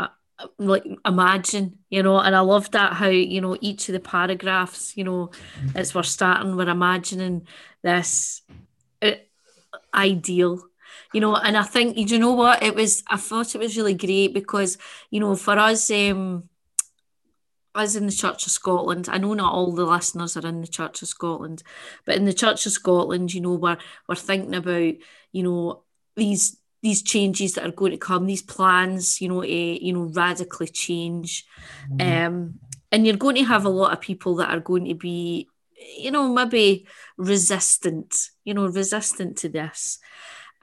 [0.57, 4.95] like imagine, you know, and I love that how, you know, each of the paragraphs,
[4.95, 5.31] you know,
[5.75, 7.45] as we're starting, we're imagining
[7.81, 8.41] this
[9.01, 9.11] uh,
[9.93, 10.61] ideal
[11.13, 13.93] you know and i think you know what it was i thought it was really
[13.93, 14.77] great because
[15.09, 16.48] you know for us um
[17.79, 20.67] us in the Church of Scotland, I know not all the listeners are in the
[20.67, 21.63] Church of Scotland,
[22.05, 24.93] but in the Church of Scotland, you know, we're we're thinking about,
[25.31, 25.83] you know,
[26.15, 30.09] these these changes that are going to come, these plans, you know, to, you know,
[30.13, 31.45] radically change.
[31.91, 32.27] Mm.
[32.27, 32.59] Um,
[32.91, 35.49] and you're going to have a lot of people that are going to be,
[35.97, 36.87] you know, maybe
[37.17, 39.99] resistant, you know, resistant to this.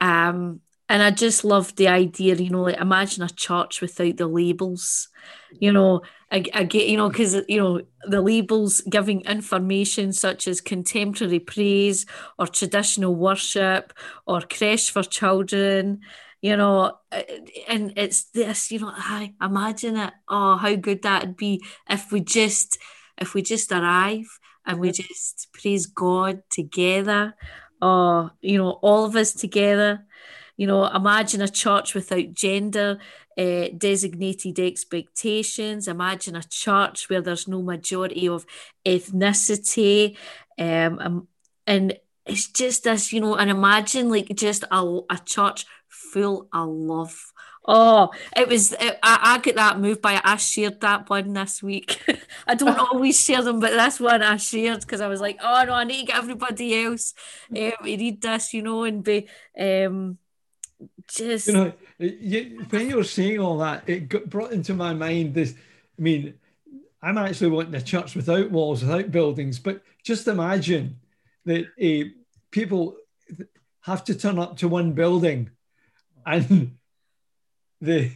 [0.01, 4.27] Um, and I just love the idea, you know, like imagine a church without the
[4.27, 5.09] labels,
[5.59, 10.47] you know, I, I get, you know, because, you know, the labels giving information such
[10.47, 12.05] as contemporary praise
[12.39, 13.93] or traditional worship
[14.25, 16.01] or creche for children,
[16.41, 17.21] you know, uh,
[17.67, 20.13] and it's this, you know, I imagine it.
[20.29, 22.77] Oh, how good that'd be if we just,
[23.17, 27.35] if we just arrive and we just praise God together.
[27.81, 30.05] Oh, you know, all of us together
[30.57, 32.99] you know, imagine a church without gender
[33.37, 35.87] uh, designated expectations.
[35.87, 38.45] Imagine a church where there's no majority of
[38.85, 40.17] ethnicity.
[40.57, 41.27] Um, um,
[41.67, 46.67] and it's just this, you know, and imagine like just a, a church full of
[46.67, 47.31] love.
[47.69, 48.71] Oh, it was.
[48.71, 50.21] It, I, I get that moved by.
[50.23, 52.01] I shared that one this week.
[52.47, 55.65] I don't always share them, but this one I shared because I was like, oh
[55.67, 57.13] no, I need to get everybody else
[57.51, 59.27] um, to read this, you know, and be
[59.59, 60.17] um,
[61.07, 64.93] just you know you, when you were saying all that it got brought into my
[64.93, 65.53] mind this
[65.97, 66.33] i mean
[67.01, 70.99] i'm actually wanting a church without walls without buildings but just imagine
[71.45, 72.09] that uh,
[72.51, 72.97] people
[73.81, 75.49] have to turn up to one building
[76.25, 76.77] and
[77.81, 78.11] the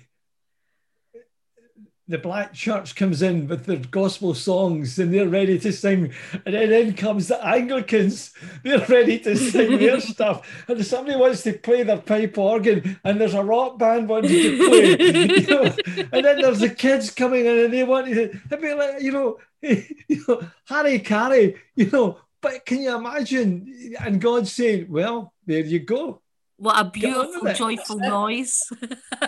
[2.11, 6.13] the black church comes in with their gospel songs and they're ready to sing.
[6.45, 10.65] And then in comes the Anglicans, they're ready to sing their stuff.
[10.67, 14.29] And if somebody wants to play their pipe organ and there's a rock band wanting
[14.29, 14.89] to play.
[15.39, 15.75] you know?
[16.11, 19.39] And then there's the kids coming in and they want to, be like, you know,
[19.61, 23.95] you know, Harry Carey, you know, but can you imagine?
[23.99, 26.21] And God saying, well, there you go.
[26.57, 28.61] What a beautiful, joyful noise.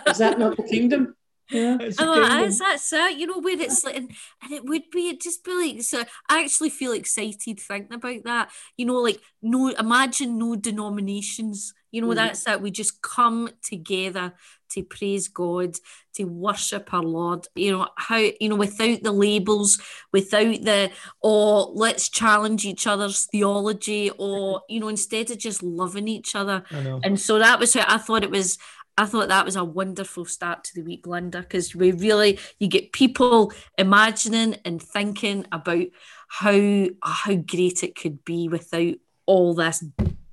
[0.08, 1.15] Is that not the kingdom?
[1.51, 1.77] Yeah.
[1.82, 2.39] It's I a know, kingdom.
[2.41, 4.10] that's, that's it, you know, where it's like, and,
[4.41, 8.23] and it would be, it'd just be like, so I actually feel excited thinking about
[8.23, 8.49] that.
[8.77, 11.73] You know, like, no, imagine no denominations.
[11.91, 12.15] You know, Mhm.
[12.15, 12.62] that's that.
[12.62, 14.34] We just come together
[14.69, 15.75] to praise God,
[16.15, 17.45] to worship our Lord.
[17.53, 19.79] You know, how, you know, without the labels,
[20.12, 26.08] without the, or let's challenge each other's theology, or, you know, instead of just loving
[26.08, 26.63] each other.
[26.71, 27.00] I know.
[27.04, 28.58] And so that was how I thought it was.
[28.98, 32.67] I thought that was a wonderful start to the week, Linda, because we really you
[32.67, 35.85] get people imagining and thinking about
[36.27, 39.83] how how great it could be without all this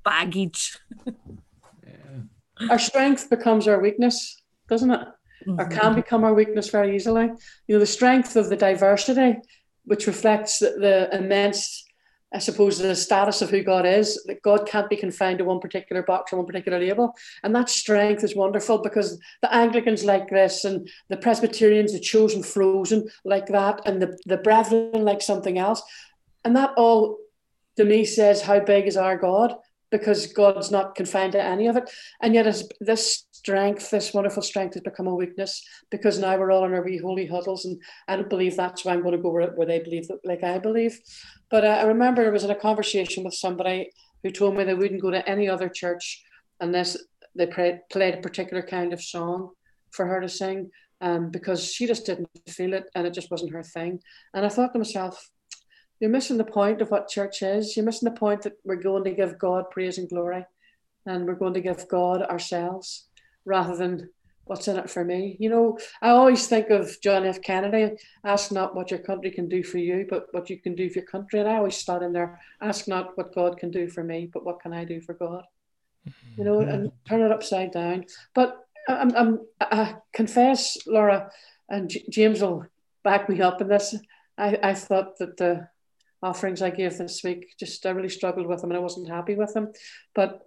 [0.03, 0.77] baggage.
[1.87, 2.69] Yeah.
[2.69, 5.07] Our strength becomes our weakness, doesn't it?
[5.47, 5.71] Or Mhm.
[5.71, 7.31] can become our weakness very easily.
[7.67, 9.39] You know, the strength of the diversity,
[9.85, 11.83] which reflects the, the immense,
[12.33, 15.59] I suppose, the status of who God is, that God can't be confined to one
[15.59, 17.13] particular box or one particular label.
[17.43, 22.41] And that strength is wonderful because the Anglicans like this, and the Presbyterians, the chosen
[22.41, 25.81] frozen like that, and the, the brethren like something else.
[26.45, 27.17] And that all,
[27.77, 29.55] to me, says how big is our God
[29.91, 31.91] because God's not confined to any of it.
[32.21, 36.51] And yet, as this strength, this wonderful strength, has become a weakness because now we're
[36.51, 37.65] all in our wee holy huddles.
[37.65, 40.19] And I don't believe that's why I'm going to go where, where they believe, that,
[40.23, 40.99] like I believe.
[41.49, 43.89] But uh, I remember I was in a conversation with somebody
[44.23, 46.23] who told me they wouldn't go to any other church
[46.59, 46.95] unless
[47.35, 49.49] they played, played a particular kind of song
[49.89, 50.69] for her to sing
[51.01, 53.99] um, because she just didn't feel it and it just wasn't her thing.
[54.35, 55.31] And I thought to myself,
[55.99, 57.75] you're missing the point of what church is.
[57.75, 60.45] You're missing the point that we're going to give God praise and glory
[61.07, 63.07] and we're going to give God ourselves
[63.45, 64.09] rather than
[64.45, 65.37] what's in it for me.
[65.39, 67.41] You know, I always think of John F.
[67.41, 70.89] Kennedy ask not what your country can do for you, but what you can do
[70.89, 71.39] for your country.
[71.39, 74.43] And I always start in there ask not what God can do for me, but
[74.43, 75.45] what can I do for God?
[76.35, 77.07] You know, and mm-hmm.
[77.07, 78.05] turn it upside down.
[78.33, 78.57] But
[78.89, 81.31] I'm, I'm, I confess, Laura,
[81.69, 82.65] and J- James will
[83.03, 83.95] back me up in this.
[84.37, 85.67] I, I thought that the
[86.23, 89.35] offerings I gave this week, just I really struggled with them and I wasn't happy
[89.35, 89.71] with them.
[90.13, 90.41] But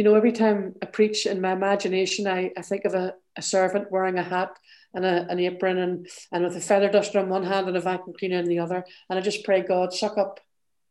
[0.00, 3.42] you know, every time I preach in my imagination, I, I think of a, a
[3.42, 4.56] servant wearing a hat
[4.94, 7.82] and a, an apron and, and with a feather duster on one hand and a
[7.82, 8.82] vacuum cleaner in the other.
[9.10, 10.40] And I just pray, God, suck up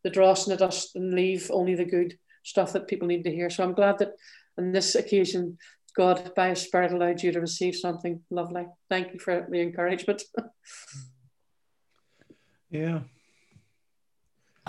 [0.04, 3.32] the dross and the dust and leave only the good stuff that people need to
[3.32, 3.50] hear.
[3.50, 4.12] So I'm glad that
[4.60, 5.58] on this occasion,
[5.98, 8.68] God, by His Spirit, allowed you to receive something lovely.
[8.92, 10.22] Thank you for the encouragement.
[12.72, 13.00] Yeah.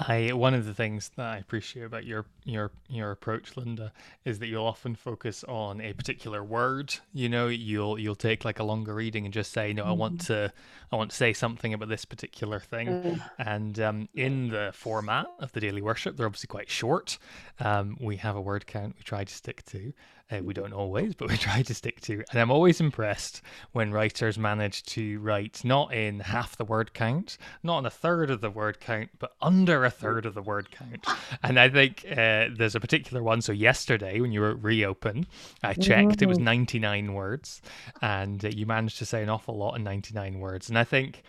[0.09, 3.93] I one of the things that I appreciate about your your your approach, Linda,
[4.25, 6.95] is that you'll often focus on a particular word.
[7.13, 10.23] You know, you'll you'll take like a longer reading and just say, no, I want
[10.23, 10.53] to
[10.91, 12.89] I want to say something about this particular thing.
[12.89, 13.31] Mm.
[13.39, 17.19] And um, in the format of the daily worship, they're obviously quite short.
[17.59, 19.93] Um, we have a word count we try to stick to.
[20.31, 22.23] Uh, we don't always, but we try to stick to.
[22.31, 27.37] And I'm always impressed when writers manage to write not in half the word count,
[27.63, 30.71] not in a third of the word count, but under a third of the word
[30.71, 31.07] count.
[31.43, 33.41] And I think uh, there's a particular one.
[33.41, 35.27] So yesterday, when you were at reopen,
[35.63, 37.63] I checked, it was 99 words,
[38.03, 40.69] and uh, you managed to say an awful lot in 99 words.
[40.69, 41.23] And I think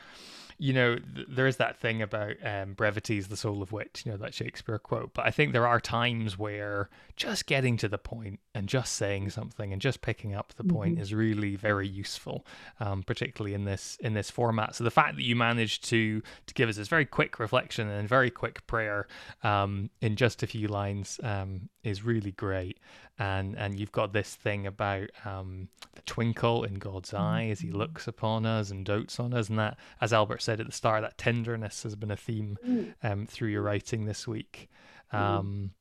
[0.61, 4.03] you know, th- there is that thing about um, brevity is the soul of wit,
[4.05, 5.11] you know, that Shakespeare quote.
[5.15, 9.31] But I think there are times where just getting to the point and just saying
[9.31, 12.45] something and just picking up the point is really very useful,
[12.79, 14.75] um, particularly in this in this format.
[14.75, 18.07] So the fact that you managed to to give us this very quick reflection and
[18.07, 19.07] very quick prayer
[19.41, 22.79] um, in just a few lines um, is really great.
[23.19, 27.71] And and you've got this thing about um, the twinkle in God's eye as He
[27.71, 31.01] looks upon us and dotes on us, and that, as Albert said at the start,
[31.03, 32.57] that tenderness has been a theme
[33.03, 34.69] um, through your writing this week.
[35.11, 35.71] Um,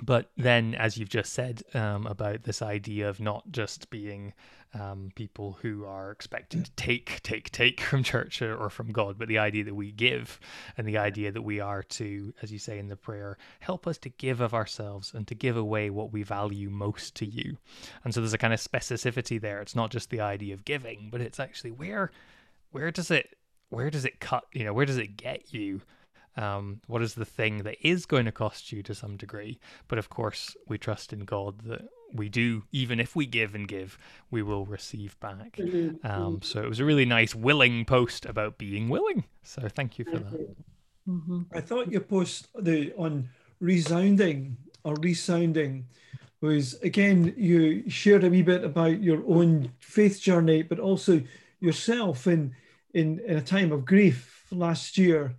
[0.00, 4.32] but then, as you've just said um, about this idea of not just being
[4.72, 9.28] um, people who are expected to take, take, take from church or, from God, but
[9.28, 10.38] the idea that we give
[10.76, 13.98] and the idea that we are to, as you say in the prayer, help us
[13.98, 17.56] to give of ourselves and to give away what we value most to you.
[18.04, 19.60] And so there's a kind of specificity there.
[19.60, 22.12] It's not just the idea of giving, but it's actually where,
[22.70, 23.36] where does it,
[23.70, 24.44] where does it cut?
[24.52, 25.82] You know, where does it get you?
[26.36, 29.58] Um, what is the thing that is going to cost you to some degree?
[29.88, 32.64] But of course we trust in god that we do.
[32.72, 33.98] Even if we give and give
[34.30, 35.56] we will receive back.
[35.56, 36.04] Mhm.
[36.04, 39.24] um, so it was a really nice willing post about being willing.
[39.42, 40.56] So thank you for that.
[41.08, 41.46] Mhm.
[41.52, 43.28] I thought your post the on
[43.60, 45.86] resounding or resounding
[46.40, 51.22] was again you shared a wee bit about your own faith journey, but also
[51.60, 52.54] yourself in
[52.94, 55.36] in, in a time of grief last year,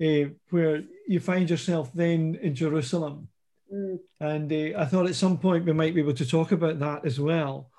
[0.00, 3.28] uh, where you find yourself then in Jerusalem.
[3.72, 3.98] Mm.
[4.20, 7.04] And uh, I thought at some point we might be able to talk about that
[7.04, 7.70] as well.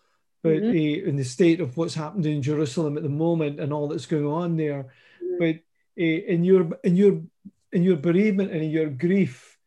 [0.44, 0.70] but Mhm.
[0.74, 4.08] uh, in the state of what's happened in Jerusalem at the moment and all that's
[4.08, 4.92] going on there.
[5.22, 5.38] Mhm.
[5.38, 5.56] But
[6.02, 7.22] uh, in your in your
[7.72, 9.60] in your bereavement and in your grief,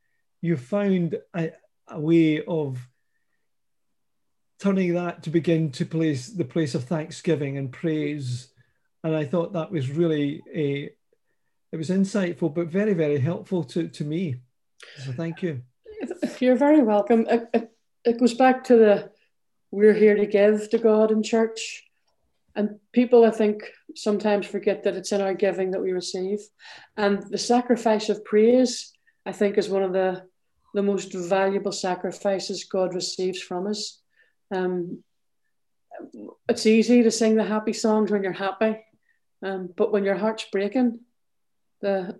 [0.43, 1.53] you found a,
[1.87, 2.89] a way of
[4.59, 8.49] turning that to begin to place the place of thanksgiving and praise.
[9.05, 10.91] And I thought that was really a
[11.75, 14.37] it was insightful, but very very helpful to to me.
[15.05, 15.63] So thank you.
[16.39, 17.27] You're very welcome.
[17.29, 17.73] It, it,
[18.05, 19.11] it goes back to the
[19.73, 21.83] we're here to give to God in church.
[22.55, 23.65] And people, I think,
[23.97, 26.39] sometimes forget that it's in our giving that we receive.
[26.97, 28.93] And the sacrifice of praise,
[29.27, 30.23] I think, is one of the,
[30.75, 34.01] the most valuable sacrifices God receives from us.
[34.55, 35.03] Um,
[36.49, 38.79] it's easy to sing the happy songs when you're happy,
[39.43, 41.01] um, but when your heart's breaking,
[41.85, 42.19] the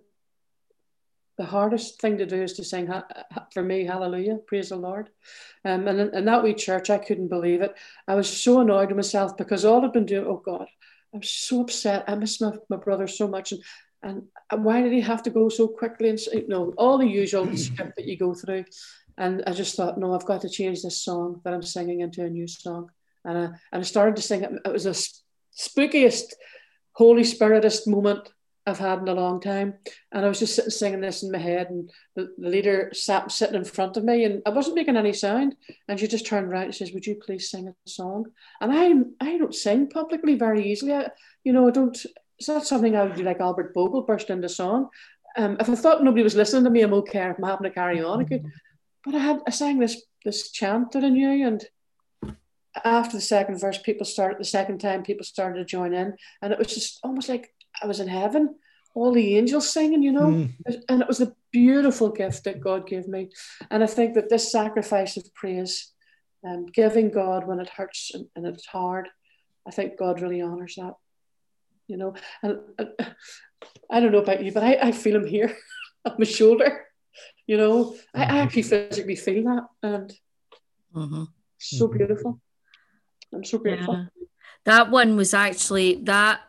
[1.37, 2.89] the hardest thing to do is to sing
[3.51, 5.09] for me hallelujah praise the lord.
[5.65, 7.75] Um, and in, that wee church i couldn't believe it.
[8.07, 10.67] I was so annoyed with myself because all i'd been doing oh god
[11.13, 12.05] i'm so upset.
[12.07, 13.53] I miss my, my brother so much.
[14.03, 16.09] And and why did he have to go so quickly?
[16.09, 18.65] And you know all the usual script that you go through.
[19.17, 22.23] And i just thought no i've got to change this song that i'm singing into
[22.23, 22.91] a new song.
[23.25, 24.51] And i, and I started to sing it.
[24.63, 24.97] It was the
[25.65, 26.27] spookiest
[26.93, 28.29] holy spiritist moment
[28.67, 29.75] I've had in a long time.
[30.11, 33.31] And I was just sitting singing this in my head, and the, the leader sat
[33.31, 35.55] sitting in front of me, and I wasn't making any sound.
[35.87, 38.25] And she just turned around and says, "Would you please sing a song?"
[38.61, 40.93] And I I don't sing publicly very easily.
[40.93, 41.09] I,
[41.43, 41.97] you know, I don't.
[42.39, 44.89] It's not something I would do like Albert Bogle burst into song.
[45.37, 47.29] Um, if I thought nobody was listening to me, I'm okay.
[47.29, 48.45] If I'm having to carry on, I could.
[49.03, 51.63] But I had I sang this this chant that I knew, and
[52.83, 56.51] after the second verse, people started the second time people started to join in, and
[56.51, 58.55] it was just almost like I was in heaven,
[58.93, 60.83] all the angels singing, you know, Mm.
[60.89, 63.29] and it was a beautiful gift that God gave me.
[63.69, 65.91] And I think that this sacrifice of praise,
[66.47, 69.07] um, giving God when it hurts and, and it's hard,
[69.67, 70.93] I think God really honors that,
[71.87, 72.15] you know.
[72.43, 72.89] And, and
[73.89, 75.55] I don't know about you, but I, I feel him here
[76.05, 76.85] on my shoulder,
[77.47, 77.95] you know.
[78.13, 80.13] I, I actually physically feel that, and
[80.95, 81.27] Mhm.
[81.57, 81.97] it's so Mhm.
[81.97, 82.41] beautiful.
[83.33, 83.95] I'm so grateful.
[83.95, 84.05] Yeah.
[84.65, 86.39] That one was actually that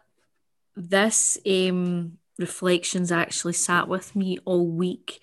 [0.76, 5.20] this um reflections actually sat with me all week.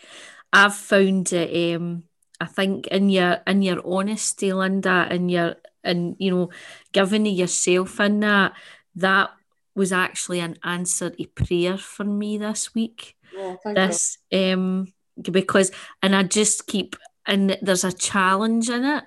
[0.51, 2.04] I've found it um
[2.39, 6.49] I think in your in your honesty, Linda, in your and you know,
[6.91, 8.54] giving yourself in that,
[8.95, 9.32] that
[9.76, 13.84] was actually an answer to prayer for me this week Oh, thank you.
[13.88, 14.88] this um
[15.22, 16.95] because and I just keep
[17.26, 19.04] and there's a challenge in it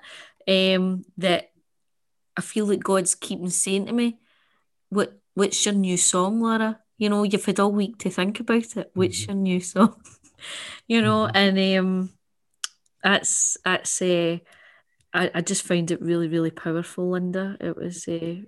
[0.47, 1.51] um that
[2.35, 4.19] I feel like God's keeping saying to me,
[4.89, 6.79] What what's your new song, Laura?
[6.97, 8.89] You know, you've had all week to think about it.
[8.95, 9.27] What's Mhm.
[9.27, 10.01] your new song?
[10.87, 11.31] you know, Mhm.
[11.35, 12.09] and um
[13.03, 14.37] that's that's uh
[15.13, 17.55] I, I just found it really, really powerful, Linda.
[17.61, 18.41] It was uh,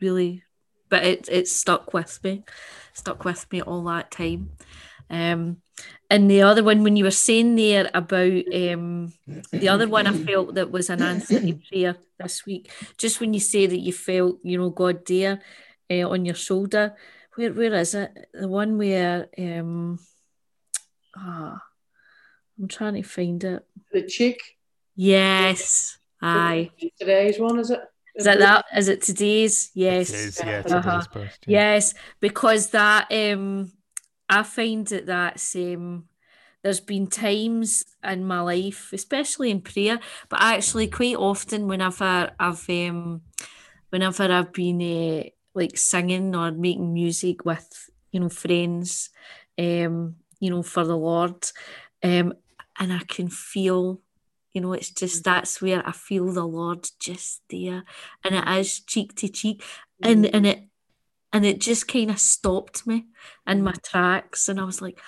[0.00, 0.44] really
[0.90, 2.44] but it it stuck with me.
[2.92, 4.50] Stuck with me all that time.
[5.08, 5.62] Um,
[6.10, 9.12] and the other one, when you were saying there about um,
[9.52, 12.70] the other one, I felt that was an answer to prayer this week.
[12.98, 15.40] Just when you say that you felt, you know, God there
[15.90, 16.94] uh, on your shoulder.
[17.34, 18.10] Where where is it?
[18.34, 19.98] The one where um,
[21.16, 21.62] ah,
[22.58, 23.66] I'm trying to find it.
[23.92, 24.40] The cheek.
[24.96, 26.70] Yes, aye.
[26.98, 27.80] Today's one, is it?
[28.16, 28.64] Is that that?
[28.76, 29.70] Is it today's?
[29.74, 30.10] Yes.
[30.10, 30.80] It is, yeah, Uh-huh.
[30.80, 31.44] today's post.
[31.46, 31.72] Yeah.
[31.74, 33.72] Yes, because that um
[34.28, 36.04] I find that that's um
[36.62, 42.68] there's been times in my life, especially in prayer, but actually quite often whenever I've
[42.68, 43.22] um
[43.88, 45.24] whenever I've been uh,
[45.60, 49.10] like singing or making music with you know friends,
[49.58, 51.46] um you know for the Lord,
[52.02, 52.34] um
[52.78, 54.00] and I can feel.
[54.52, 55.30] You know, it's just mm-hmm.
[55.32, 57.84] that's where I feel the Lord just there,
[58.24, 59.62] and it is cheek to cheek,
[60.02, 60.36] and mm-hmm.
[60.36, 60.64] and it
[61.32, 63.06] and it just kind of stopped me
[63.46, 63.78] in my mm-hmm.
[63.84, 64.48] tracks.
[64.48, 64.98] And i was like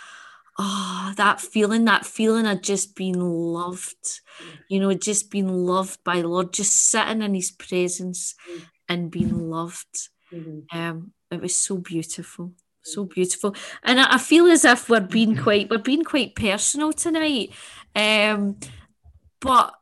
[0.58, 4.20] oh that feeling that feeling of just being loved
[4.68, 8.34] you know just being loved by the lord just sitting in his presence
[8.88, 10.64] and being loved Mhm.
[10.72, 12.52] um it was so beautiful
[12.84, 13.54] so beautiful.
[13.84, 17.52] And I, I feel as if we're being quite we're being quite personal tonight.
[17.94, 18.56] Um
[19.40, 19.74] but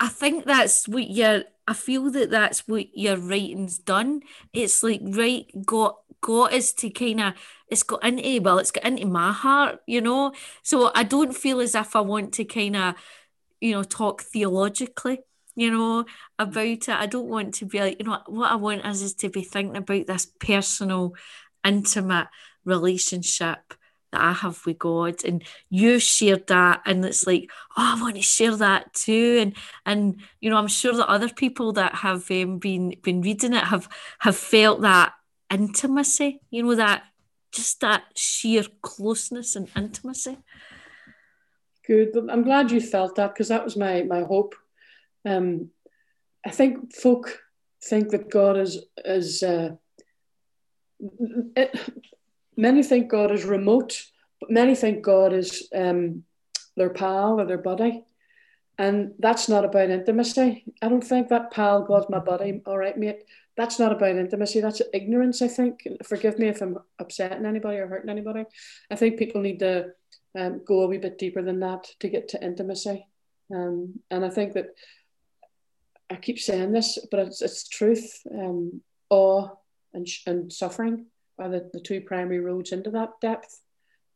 [0.00, 4.22] i think that's what you're i feel that that's what your writing's done.
[4.52, 7.34] It's like right got got us to kind of
[7.68, 10.32] it's got into well it's got into my heart you know?
[10.62, 12.94] So i don't feel as if i want to kind of
[13.60, 15.20] you know talk theologically
[15.56, 16.04] you know
[16.38, 19.14] about it i don't want to be like you know what i want is, is
[19.14, 21.14] to be thinking about this personal
[21.64, 22.28] intimate
[22.64, 23.74] relationship
[24.12, 25.24] that I have with God.
[25.24, 29.38] And you shared that, and it's like, oh, I want to share that too.
[29.40, 33.52] And and you know, I'm sure that other people that have um, been been reading
[33.52, 33.88] it have
[34.20, 35.14] have felt that
[35.50, 36.40] intimacy.
[36.50, 37.04] You know that
[37.52, 40.38] just that sheer closeness and intimacy.
[41.86, 42.16] Good.
[42.28, 44.54] I'm glad you felt that because that was my my hope.
[45.26, 45.70] Um,
[46.44, 47.42] I think folk
[47.84, 49.70] think that God is is uh,
[51.56, 51.78] it,
[52.56, 54.06] many think God is remote,
[54.40, 56.24] but many think God is um,
[56.76, 58.04] their pal or their buddy.
[58.78, 60.64] And that's not about intimacy.
[60.82, 63.24] I don't think that pal, God's my buddy, all right, mate.
[63.56, 64.60] That's not about intimacy.
[64.60, 65.88] That's ignorance, I think.
[66.04, 68.44] Forgive me if I'm upsetting anybody or hurting anybody.
[68.90, 69.92] I think people need to
[70.38, 73.06] um, go a wee bit deeper than that to get to intimacy.
[73.54, 74.74] Um, and I think that
[76.10, 78.22] I keep saying this, but it's, it's truth.
[78.32, 78.80] Um,
[79.10, 79.50] awe
[79.92, 81.06] and, and suffering
[81.38, 83.60] are the, the two primary roads into that depth.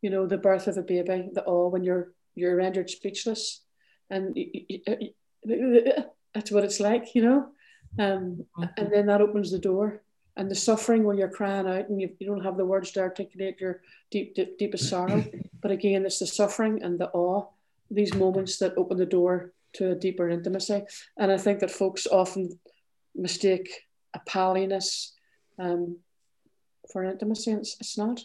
[0.03, 3.61] You know, the birth of a baby, the awe when you're you're rendered speechless,
[4.09, 4.37] and
[6.35, 7.49] that's what it's like, you know.
[7.99, 8.65] Um, mm-hmm.
[8.77, 10.03] And then that opens the door,
[10.37, 13.01] and the suffering when you're crying out and you, you don't have the words to
[13.01, 15.25] articulate your deep, deep deepest sorrow.
[15.63, 17.47] But again, it's the suffering and the awe,
[17.91, 20.83] these moments that open the door to a deeper intimacy.
[21.17, 22.59] And I think that folks often
[23.15, 23.71] mistake
[24.15, 25.13] a palliness
[25.59, 25.99] um,
[26.93, 27.53] for intimacy.
[27.53, 28.21] It's, it's not.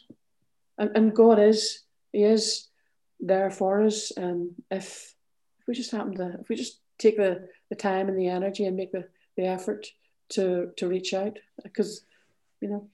[0.78, 2.68] And, and God is, He is
[3.20, 4.12] there for us.
[4.18, 5.16] Um, if,
[5.60, 8.66] if we just happen to, if we just take the, the time and the energy
[8.66, 9.88] and make the, the effort
[10.30, 12.06] to, to reach out, because,
[12.62, 12.90] you know.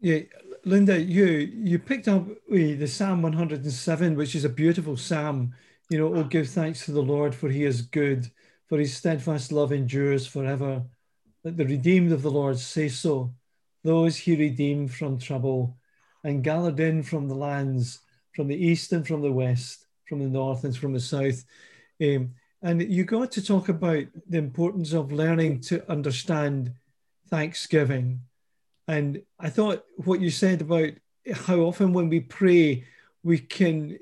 [0.00, 0.18] Yeah,
[0.66, 5.54] Linda, you you picked up the Psalm 107, which is a beautiful psalm.
[5.90, 8.30] You know, oh, give thanks to the Lord, for he is good,
[8.68, 10.82] for his steadfast love endures forever.
[11.44, 13.34] Let the redeemed of the Lord say so
[13.84, 15.76] those he redeemed from trouble
[16.24, 18.00] and gathered in from the lands,
[18.34, 21.44] from the east and from the west, from the north and from the south.
[22.02, 26.72] Um, and you got to talk about the importance of learning to understand
[27.28, 28.20] Thanksgiving.
[28.88, 30.90] And I thought what you said about
[31.34, 32.84] how often when we pray,
[33.22, 33.98] we can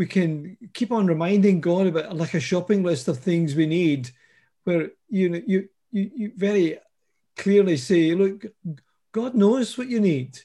[0.00, 4.10] we can keep on reminding God about like a shopping list of things we need,
[4.64, 6.78] where you know you you, you very
[7.36, 8.46] clearly say, look,
[9.12, 10.40] God knows what you need.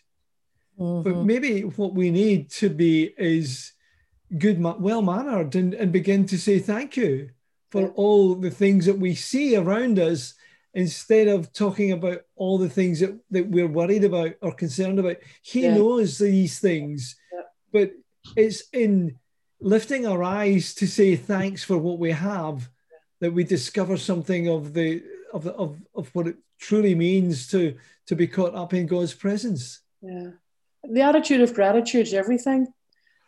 [0.77, 1.03] Mm-hmm.
[1.03, 3.71] But maybe what we need to be is
[4.37, 7.29] good, well mannered and, and begin to say thank you
[7.71, 10.33] for all the things that we see around us
[10.73, 15.15] instead of talking about all the things that, that we're worried about or concerned about.
[15.41, 15.75] He yeah.
[15.75, 17.43] knows these things, yeah.
[17.71, 17.91] but
[18.35, 19.17] it's in
[19.61, 22.69] lifting our eyes to say thanks for what we have
[23.21, 25.03] that we discover something of the
[25.33, 27.75] of the, of, of what it truly means to
[28.07, 29.81] to be caught up in God's presence.
[30.01, 30.31] Yeah,
[30.83, 32.67] the attitude of gratitude is everything.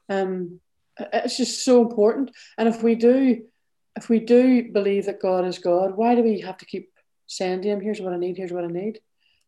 [0.10, 0.60] Um,
[1.00, 2.32] it's just so important.
[2.58, 3.44] And if we do,
[3.96, 6.90] if we do believe that God is God, why do we have to keep
[7.28, 8.38] saying to Him, "Here's what I need.
[8.38, 9.00] Here's what I need"?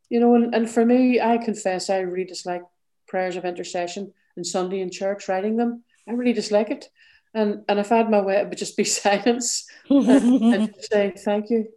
[0.10, 2.64] You know, and, and for me, I confess I really dislike
[3.08, 5.84] prayers of intercession and Sunday in church, writing them.
[6.10, 6.90] I really dislike it.
[7.34, 11.14] And and if I had my way, it would just be silence and, and say,
[11.16, 11.68] "Thank you,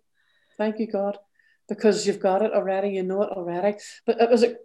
[0.56, 1.18] thank you, God."
[1.68, 3.78] because you've got it already, you know it already.
[4.06, 4.56] But it was a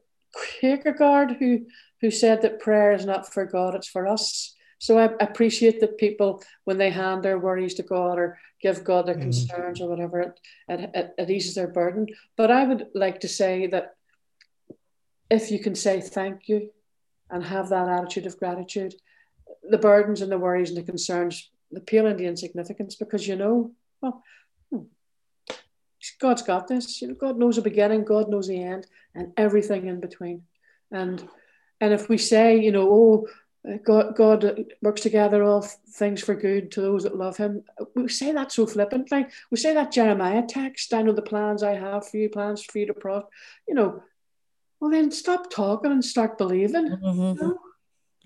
[0.59, 1.65] Kierkegaard who
[2.01, 4.53] who said that prayer is not for God, it's for us.
[4.79, 9.07] So I appreciate that people, when they hand their worries to God or give God
[9.07, 10.39] their mm concerns or whatever, it,
[10.69, 12.05] it, it eases their burden.
[12.35, 13.95] But I would like to say that
[15.31, 16.69] if you can say thank you
[17.31, 18.93] and have that attitude of gratitude,
[19.69, 23.71] the burdens and the worries and the concerns, the pale into insignificance because you know,
[24.01, 24.23] well,
[26.19, 27.01] God's got this.
[27.01, 30.43] You know, God knows the beginning, God knows the end, and everything in between.
[30.91, 31.27] And
[31.79, 33.27] and if we say, you know, oh,
[33.83, 37.63] God, God works together all things for good to those that love Him,
[37.95, 39.27] we say that so flippantly.
[39.51, 40.93] We say that Jeremiah text.
[40.93, 43.29] I know the plans I have for you, plans for you to prosper.
[43.67, 44.03] You know,
[44.79, 46.87] well then stop talking and start believing.
[46.87, 47.21] Mm-hmm.
[47.21, 47.59] You know?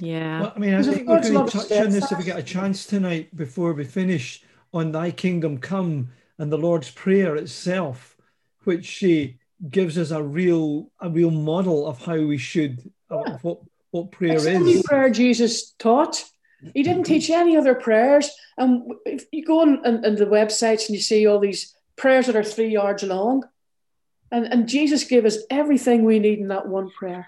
[0.01, 0.41] Yeah.
[0.41, 2.43] Well, I mean, I think we're going to touch on this if we get a
[2.43, 4.43] chance tonight before we finish
[4.73, 8.17] on Thy Kingdom Come and the Lord's Prayer itself,
[8.63, 9.37] which she
[9.69, 13.59] gives us a real a real model of how we should uh, of what
[13.91, 14.53] what prayer it's is.
[14.53, 16.23] The only prayer Jesus taught.
[16.73, 18.29] He didn't teach any other prayers.
[18.57, 22.27] And if you go on, on, on the websites and you see all these prayers
[22.27, 23.43] that are three yards long,
[24.31, 27.27] and, and Jesus gave us everything we need in that one prayer.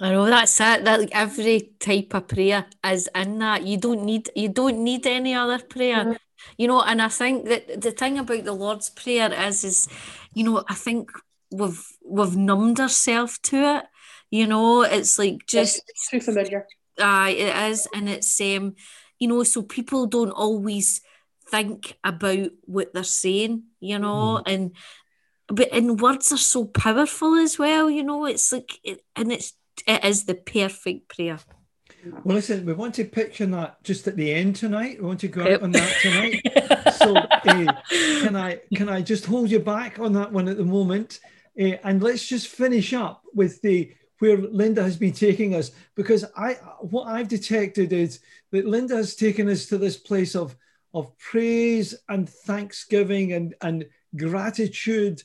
[0.00, 0.84] I know that's it.
[0.84, 3.66] That like every type of prayer is in that.
[3.66, 6.16] You don't need you don't need any other prayer.
[6.56, 9.88] You know, and I think that the thing about the Lord's Prayer is, is,
[10.32, 11.10] you know, I think
[11.50, 13.84] we've we've numbed ourselves to it.
[14.30, 16.66] You know, it's like just it's too familiar.
[16.98, 18.74] uh, it is, and it's um,
[19.18, 21.02] you know, so people don't always
[21.50, 24.52] think about what they're saying, you know, Mm.
[24.52, 24.76] and
[25.48, 28.24] but and words are so powerful as well, you know.
[28.24, 29.52] It's like, it, and it's
[29.86, 31.38] it is the perfect prayer.
[32.24, 35.00] Well, listen, we want to picture that just at the end tonight.
[35.00, 36.94] We want to go out on that tonight.
[36.96, 37.72] so uh,
[38.22, 41.20] can I can I just hold you back on that one at the moment,
[41.60, 46.24] uh, and let's just finish up with the where Linda has been taking us because
[46.36, 48.20] I what I've detected is
[48.50, 50.56] that Linda has taken us to this place of
[50.94, 55.22] of praise and thanksgiving and and gratitude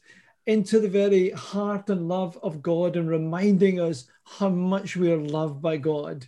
[0.47, 5.17] into the very heart and love of God and reminding us how much we are
[5.17, 6.27] loved by God.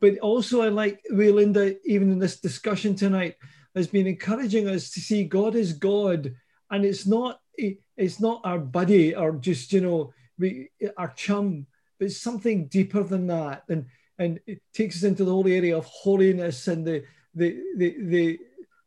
[0.00, 3.36] But also, I like way Linda, even in this discussion tonight,
[3.74, 6.34] has been encouraging us to see God as God,
[6.70, 11.66] and it's not it's not our buddy or just you know we, our chum,
[11.98, 13.86] but it's something deeper than that, and
[14.18, 17.04] and it takes us into the whole area of holiness and the
[17.34, 18.38] the the the,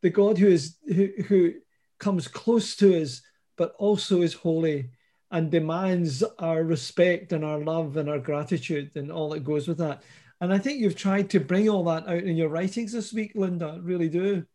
[0.02, 1.54] the God who is who, who
[1.98, 3.22] comes close to us,
[3.56, 4.90] but also is holy
[5.34, 9.78] and demands our respect and our love and our gratitude and all that goes with
[9.78, 10.00] that.
[10.40, 13.32] And I think you've tried to bring all that out in your writings this week,
[13.34, 13.80] Linda.
[13.82, 14.46] Really do.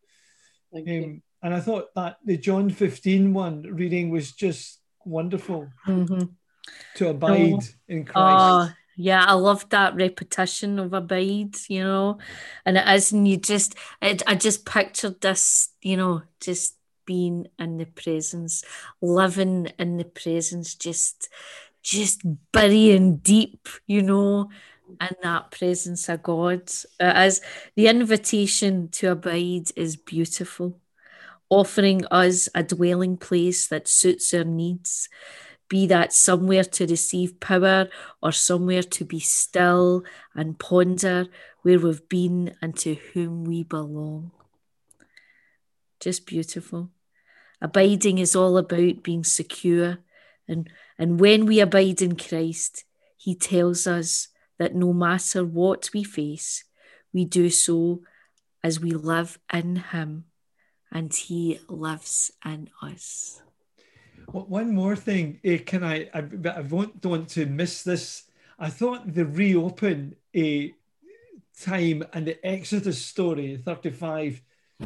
[0.74, 6.30] Um, and I thought that the John 15 one reading was just wonderful Mhm.
[6.94, 8.70] to abide in Christ.
[8.72, 12.18] Oh, yeah, I love that repetition of abide, you know,
[12.64, 16.76] and it is, and you just, it, I just pictured this, you know, just
[17.10, 18.62] being in the presence,
[19.02, 21.28] living in the presence, just,
[21.82, 22.20] just
[22.52, 24.48] burying deep, you know,
[25.00, 26.70] in that presence of God.
[27.00, 27.40] As
[27.74, 30.78] the invitation to abide is beautiful,
[31.48, 35.08] offering us a dwelling place that suits our needs
[35.68, 37.88] be that somewhere to receive power
[38.22, 40.04] or somewhere to be still
[40.34, 41.26] and ponder
[41.62, 44.30] where we've been and to whom we belong.
[46.00, 46.90] Just beautiful.
[47.60, 49.98] Abiding is all about being secure.
[50.48, 52.84] And, and when we abide in Christ,
[53.16, 56.64] He tells us that no matter what we face,
[57.12, 58.02] we do so
[58.62, 60.24] as we live in Him
[60.92, 63.42] and He lives in us.
[64.32, 66.08] Well, One more thing, eh, can I?
[66.14, 68.24] I, I won't, don't want to miss this.
[68.58, 70.74] I thought the reopen a
[71.60, 74.40] time and the Exodus story, 35,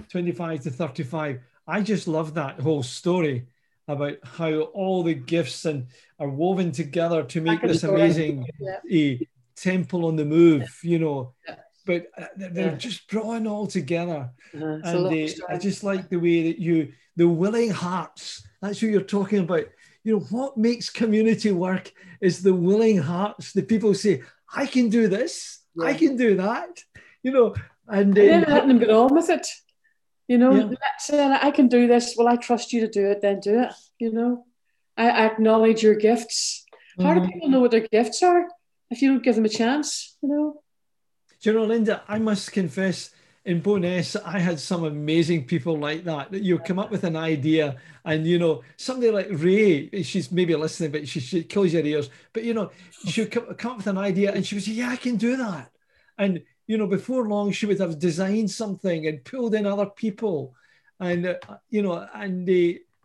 [0.09, 1.41] 25 to 35.
[1.67, 3.47] I just love that whole story
[3.89, 5.87] about how all the gifts and
[6.19, 8.79] are woven together to make this amazing Yeah.
[8.91, 11.35] a temple on the move, you know.
[11.47, 11.57] Yeah.
[11.87, 12.77] But uh, they're Yeah.
[12.77, 15.47] just drawn all together and lovely uh.
[15.49, 18.47] I just like the way that you, the willing hearts.
[18.63, 19.67] That's what you're talking about.
[20.03, 23.53] You know what makes community work is the willing hearts.
[23.53, 24.23] The people say,
[24.55, 25.61] "I can do this.
[25.83, 26.83] I can do that."
[27.23, 27.55] You know,
[27.89, 29.47] and And then uh, letting them get on with it.
[30.29, 30.65] You know, Yeah.
[30.65, 32.15] let's say I can do this.
[32.17, 33.21] Well, I trust you to do it.
[33.21, 33.73] Then do it.
[33.99, 34.47] You know,
[34.97, 36.65] I, acknowledge your gifts.
[36.99, 37.27] How mm-hmm.
[37.27, 38.47] do people know what their gifts are
[38.91, 40.17] if you don't give them a chance?
[40.23, 40.63] You know.
[41.41, 43.11] Do you know, Linda, I must confess,
[43.45, 46.33] in Bo'ness, I had some amazing people like that.
[46.33, 50.57] That you come up with an idea, and you know, somebody like Ray, she's maybe
[50.57, 52.09] listening, but she, she kills your ears.
[52.33, 52.71] But you know,
[53.07, 55.17] she would come, come up with an idea, and she would say, "Yeah, I can
[55.17, 55.71] do that."
[56.17, 60.55] And you know, before long, she would have designed something and pulled in other people,
[61.01, 61.35] and uh,
[61.71, 62.47] you know, and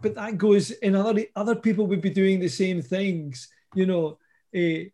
[0.01, 3.49] but that goes in other other people would be doing the same things.
[3.75, 4.17] You know.
[4.55, 4.89] Uh,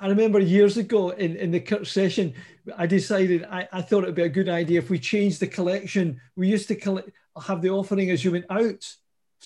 [0.00, 2.34] I remember years ago in, in the Kirk session,
[2.76, 5.46] I decided I, I thought it would be a good idea if we changed the
[5.46, 6.20] collection.
[6.36, 7.10] We used to collect,
[7.42, 8.84] have the offering as you went out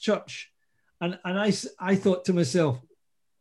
[0.01, 0.51] church.
[1.01, 2.81] And, and I, I thought to myself,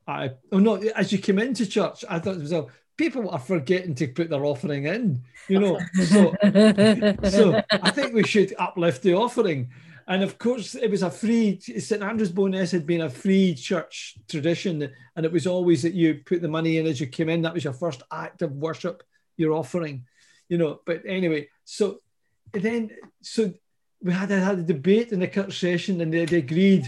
[0.07, 2.71] I, oh no, as you came into church, I thought to myself,
[3.01, 5.79] people are forgetting to put their offering in, you know.
[6.13, 6.35] So
[7.37, 9.69] so I think we should uplift the offering.
[10.07, 12.03] And of course, it was a free, St.
[12.03, 14.73] Andrew's Bo'ness had been a free church tradition.
[15.15, 17.41] And it was always that you put the money in as you came in.
[17.41, 19.01] That was your first act of worship,
[19.35, 20.05] your offering,
[20.47, 20.81] you know.
[20.85, 22.01] But anyway, so
[22.51, 22.91] then,
[23.21, 23.51] so
[24.03, 26.85] we had, had a debate in the church session and they, they agreed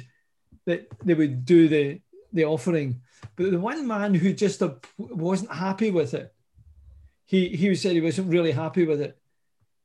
[0.65, 2.01] that they would do the,
[2.33, 3.01] the offering.
[3.35, 6.33] But the one man who just uh, wasn't happy with it,
[7.25, 9.17] he, he said he wasn't really happy with it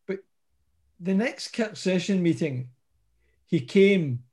[0.06, 0.18] But
[1.00, 2.70] the next Kirk session meeting,
[3.46, 4.24] he came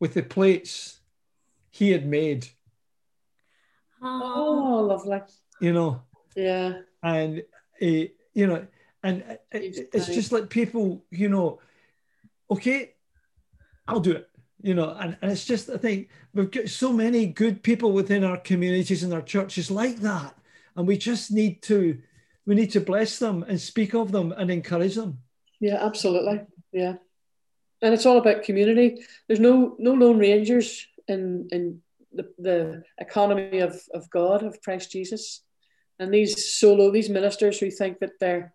[0.00, 1.00] with the plates
[1.70, 2.46] he had made,
[4.00, 5.20] Oh, Oh, lovely.
[5.60, 6.02] you know,
[6.34, 6.80] Yeah.
[7.02, 7.38] and
[7.80, 7.86] uh,
[8.34, 8.66] you know,
[9.02, 10.14] and it- it's nice.
[10.16, 11.60] just like people, you know,
[12.50, 12.94] okay,
[13.86, 14.28] I'll do it,
[14.62, 18.24] you know, and, and it's just I think we've got so many good people within
[18.24, 20.36] our communities and our churches like that,
[20.76, 21.98] and we just need to
[22.46, 25.18] we need to bless them and speak of them and encourage them.
[25.60, 26.42] Yeah, absolutely.
[26.72, 26.94] Yeah.
[27.82, 29.04] And it's all about community.
[29.26, 31.82] There's no no lone rangers in in
[32.14, 35.42] the, the economy of, of God, of Christ Jesus.
[35.98, 38.52] And these solo, these ministers who think that they're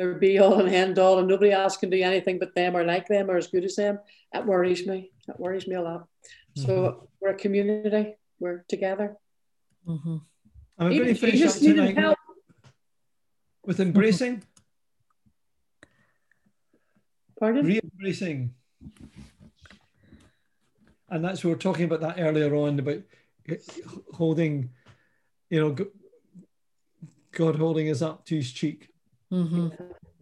[0.00, 2.84] they're be all and end all and nobody else can do anything but them or
[2.84, 3.98] like them or as good as them,
[4.32, 5.12] that worries me.
[5.26, 6.06] That worries me a lot.
[6.56, 6.64] Mm-hmm.
[6.64, 9.18] So we're a community, we're together.
[9.86, 10.16] Mm-hmm.
[10.78, 12.16] I'm going to finish up tonight
[13.66, 14.42] with embracing.
[17.38, 17.66] Pardon?
[17.66, 18.54] Re-embracing.
[21.10, 23.02] And that's what we are talking about that earlier on about
[24.14, 24.70] holding,
[25.50, 25.76] you know,
[27.32, 28.86] God holding us up to his cheek.
[29.32, 29.68] Mm-hmm.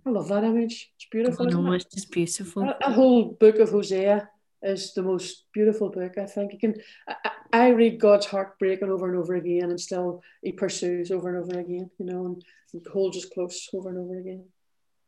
[0.06, 0.90] I love that image.
[0.96, 1.46] It's beautiful.
[1.46, 2.62] No, it's just beautiful.
[2.62, 4.28] A, a, whole book of Hosea
[4.62, 6.18] is the most beautiful book.
[6.18, 6.74] I think you can.
[7.08, 11.28] I, I, read God's heart breaking over and over again, and still He pursues over
[11.28, 11.90] and over again.
[11.98, 14.44] You know, and, and holds us close over and over again.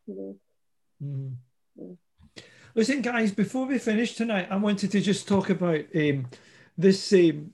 [0.06, 0.36] You know.
[1.02, 1.34] Mm.
[1.76, 2.42] Yeah.
[2.74, 6.26] Listen, guys, before we finish tonight, I wanted to just talk about um,
[6.78, 7.52] this um,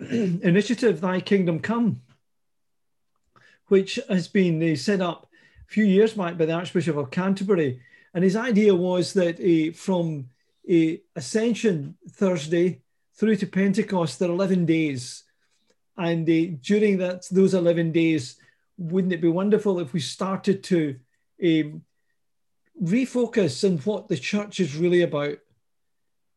[0.10, 2.00] initiative, Thy Kingdom Come,
[3.68, 5.33] which has been uh, set up a
[5.74, 7.80] few years back by the Archbishop of Canterbury.
[8.14, 10.28] And his idea was that uh, from
[10.70, 12.80] uh, Ascension Thursday
[13.16, 15.24] through to Pentecost, there are 11 days.
[15.96, 18.36] And uh, during that, those 11 days,
[18.78, 20.96] wouldn't it be wonderful if we started to
[21.42, 21.82] um,
[22.80, 25.38] refocus on what the church is really about.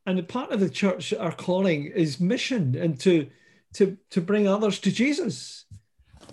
[0.08, 3.30] And a part of the church, our calling is mission and to,
[3.74, 5.66] to, to bring others to Jesus.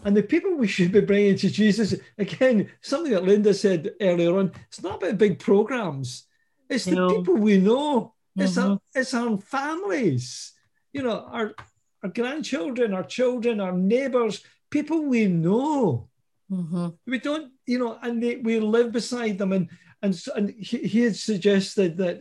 [0.04, 4.38] And the people we should be bringing to Jesus, again, something that Linda said earlier
[4.38, 6.26] on, it's not about big programs.
[6.68, 8.14] It's the people we know.
[8.36, 8.72] It's, mm-hmm.
[8.72, 10.52] our, it's our families,
[10.92, 11.54] you know, our,
[12.02, 16.08] our grandchildren, our children, our neighbors, people we know.
[16.50, 16.88] Mm-hmm.
[17.06, 19.52] We don't, you know, and they, we live beside them.
[19.52, 19.70] And
[20.04, 22.20] and, and he, he had suggested that,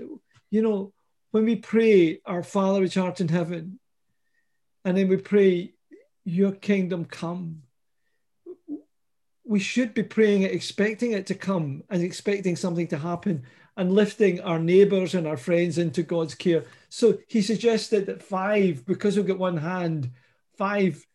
[0.50, 0.94] you know,
[1.32, 3.78] when we pray, Our Father which art in heaven,
[4.86, 5.74] and then we pray,
[6.24, 7.63] Your kingdom come,
[9.46, 13.44] we should be praying it, expecting it to come, and expecting something to happen,
[13.76, 16.64] and lifting our neighbors and our friends into God's care.
[16.90, 20.12] So he suggested that five, because we've got one hand,
[20.58, 21.06] five,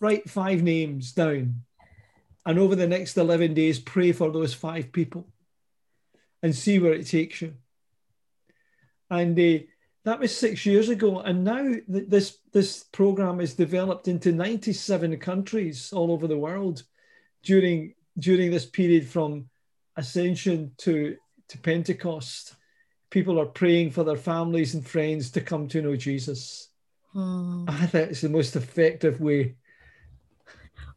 [0.00, 1.62] write five names down.
[2.44, 5.28] And over the next 11 days, pray for those five people
[6.42, 7.54] and see where it takes you.
[9.10, 9.64] And uh,
[10.04, 15.16] that was six years ago, and now th- this this program is developed into 97
[15.18, 16.82] countries all over the world
[17.46, 19.48] during during this period from
[19.96, 21.16] Ascension to
[21.48, 22.54] to Pentecost.
[23.08, 26.68] People are praying for their families and friends to come to know Jesus.
[27.12, 27.64] Hmm.
[27.68, 29.54] I think it's the most effective way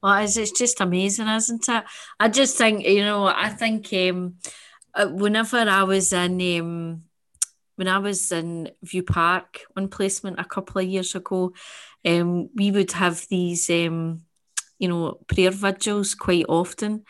[0.02, 1.84] well, it's, it's just amazing, isn't it?
[2.20, 4.36] I just think, you know, I think um,
[4.94, 7.04] uh, whenever I was in um,
[7.76, 11.54] when I was in Viewpark on placement a couple of years ago,
[12.06, 14.24] um, we would have these um,
[14.80, 17.04] you know prayer vigils quite often,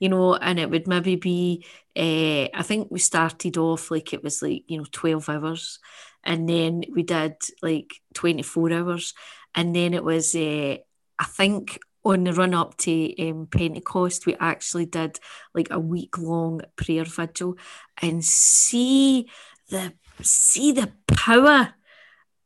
[0.00, 1.66] you know, and it would maybe be
[1.96, 5.78] uh, I think we started off like it was like you know twelve hours,
[6.24, 9.14] and then we did like twenty four hours,
[9.54, 10.76] and then it was uh,
[11.18, 15.18] I think on the run up to um, Pentecost, we actually did
[15.54, 17.56] like a week long prayer vigil
[18.00, 19.28] and see
[19.70, 21.74] the see the power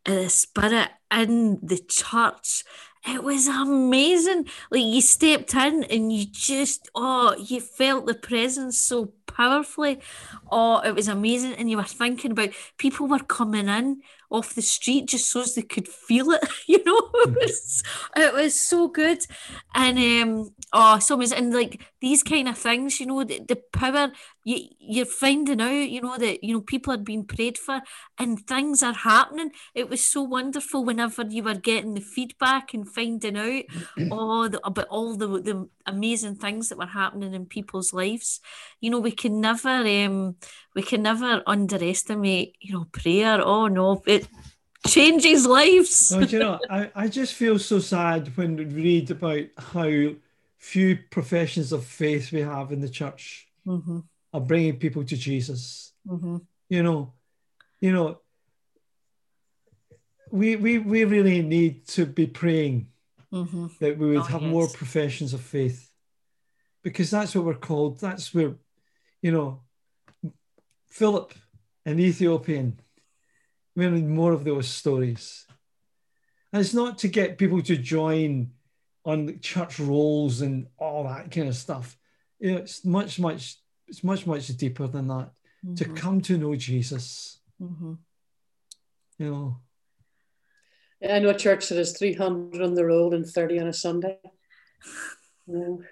[0.06, 2.64] of the spirit in the church.
[3.06, 4.46] It was amazing.
[4.70, 10.00] Like you stepped in and you just oh, you felt the presence so powerfully.
[10.52, 11.54] Oh, it was amazing.
[11.54, 15.54] And you were thinking about people were coming in off the street just so as
[15.54, 16.44] they could feel it.
[16.66, 17.82] You know, it was
[18.16, 19.24] it was so good,
[19.74, 21.38] and um, oh, so amazing.
[21.38, 24.10] And like these kind of things, you know, the, the power
[24.44, 27.80] you you're finding out, you know, that you know people are being prayed for,
[28.18, 29.50] and things are happening.
[29.74, 33.64] It was so wonderful whenever you were getting the feedback and finding out
[34.10, 38.40] all the, about all the the amazing things that were happening in people's lives.
[38.80, 40.36] You know, we can never um
[40.74, 43.40] we can never underestimate, you know, prayer.
[43.42, 44.26] Oh no, it
[44.86, 46.10] changes lives.
[46.14, 50.12] well, you know, I, I just feel so sad when we read about how
[50.60, 54.00] few professions of faith we have in the church mm-hmm.
[54.32, 55.92] are bringing people to Jesus.
[56.06, 56.36] Mm-hmm.
[56.68, 57.14] You know,
[57.80, 58.20] you know,
[60.30, 62.88] we we we really need to be praying
[63.32, 63.66] mm-hmm.
[63.80, 64.50] that we would oh, have yes.
[64.50, 65.90] more professions of faith,
[66.84, 67.98] because that's what we're called.
[67.98, 68.54] That's where,
[69.22, 69.62] you know,
[70.90, 71.34] Philip,
[71.86, 72.78] an Ethiopian.
[73.74, 75.46] We need more of those stories.
[76.52, 78.50] And it's not to get people to join
[79.04, 81.96] on church rolls and all that kind of stuff.
[82.38, 83.56] You know, it's much, much,
[83.88, 85.30] it's much, much deeper than that.
[85.76, 87.98] To Mhm, come to know Jesus, mhm.
[89.18, 89.56] you know.
[91.02, 94.18] I know a church that has 300 on the roll and 30 on a Sunday.
[95.46, 95.82] No.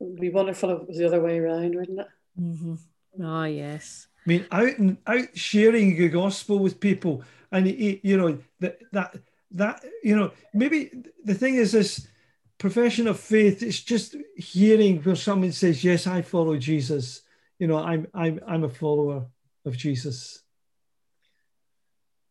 [0.00, 2.08] It would be wonderful if it was the other way around, wouldn't it?
[2.40, 2.78] Mhm.
[3.20, 4.08] Oh yes.
[4.26, 9.16] I mean, out and out sharing the gospel with people, and you know that that
[9.52, 10.90] that you know maybe
[11.24, 12.06] the thing is this
[12.58, 13.62] profession of faith.
[13.62, 17.22] It's just hearing where someone says, "Yes, I follow Jesus."
[17.58, 19.26] You know, I'm I'm I'm a follower
[19.64, 20.42] of Jesus,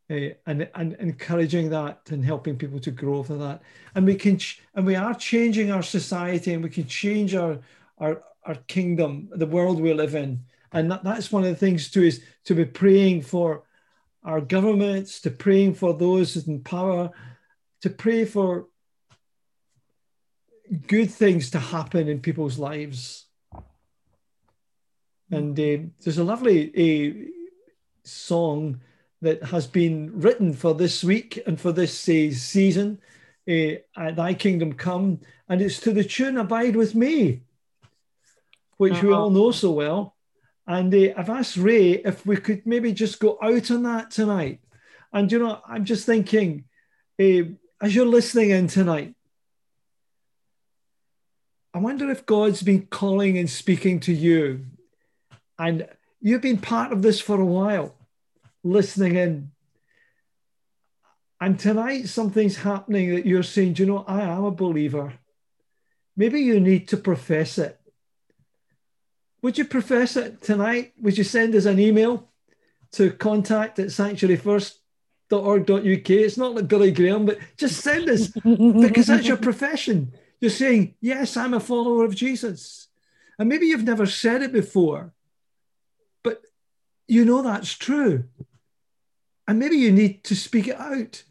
[0.10, 3.62] Eh, and and encouraging that and helping people to grow for that.
[3.96, 7.60] And we can ch- and we are changing our society, and we can change our
[7.98, 10.46] our our kingdom, the world we live in
[10.76, 13.64] and that, that's one of the things too is to be praying for
[14.26, 17.12] our governments to praying for those in power
[17.82, 18.68] to pray for
[20.88, 23.28] good things to happen in people's lives
[25.32, 27.30] and uh, there's a lovely uh,
[28.04, 28.80] song
[29.22, 33.00] that has been written for this week and for this uh, season
[33.48, 35.20] uh, thy kingdom come
[35.50, 37.42] and it's to the tune abide with me
[38.78, 39.22] which we Uh-huh.
[39.24, 40.15] all know so well
[40.68, 44.62] and uh, I've asked Ray if we could maybe just go out on that tonight.
[45.14, 46.66] And you know, I'm just thinking,
[47.20, 47.44] uh,
[47.82, 49.16] as you're listening in tonight,
[51.74, 54.66] I wonder if God's been calling and speaking to you,
[55.60, 55.88] and
[56.22, 57.94] you've been part of this for a while,
[58.64, 59.52] listening in.
[61.42, 65.14] And tonight, something's happening that you're saying, "Do you know, I am a believer.
[66.16, 67.80] Maybe you need to profess it.
[69.46, 70.94] Would you profess it tonight?
[71.00, 72.28] Would you send us an email
[72.94, 76.10] to contact at sanctuaryfirst.org.uk?
[76.10, 80.14] It's not like Billy Graham, but just send us because that's your profession.
[80.42, 82.88] You're saying, Yes, I'm a follower of Jesus.
[83.38, 85.14] And maybe you've never said it before,
[86.24, 86.42] but
[87.08, 88.24] you know that's true.
[89.48, 91.22] And maybe you need to speak it out.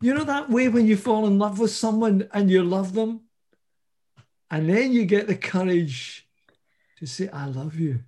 [0.00, 3.22] You know that way when you fall in love with someone and you love them,
[4.48, 6.26] and then you get the courage
[6.98, 8.00] to say, I love you.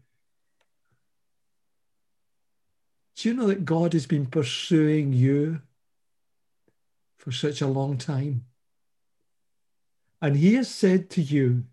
[3.15, 5.61] Do you know that God has been pursuing you
[7.17, 8.47] for such a long time?
[10.21, 11.65] And He has said to you,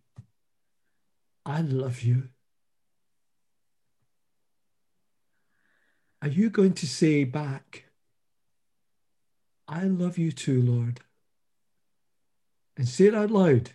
[1.45, 2.29] I love you.
[6.21, 7.85] Are you going to say back,
[9.67, 10.99] I love you too, Lord?
[12.75, 13.71] And say it out loud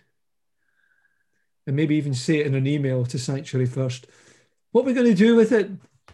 [1.67, 4.07] and maybe even say it in an email to Sanctuary First.
[4.73, 5.71] What we're going to do with it,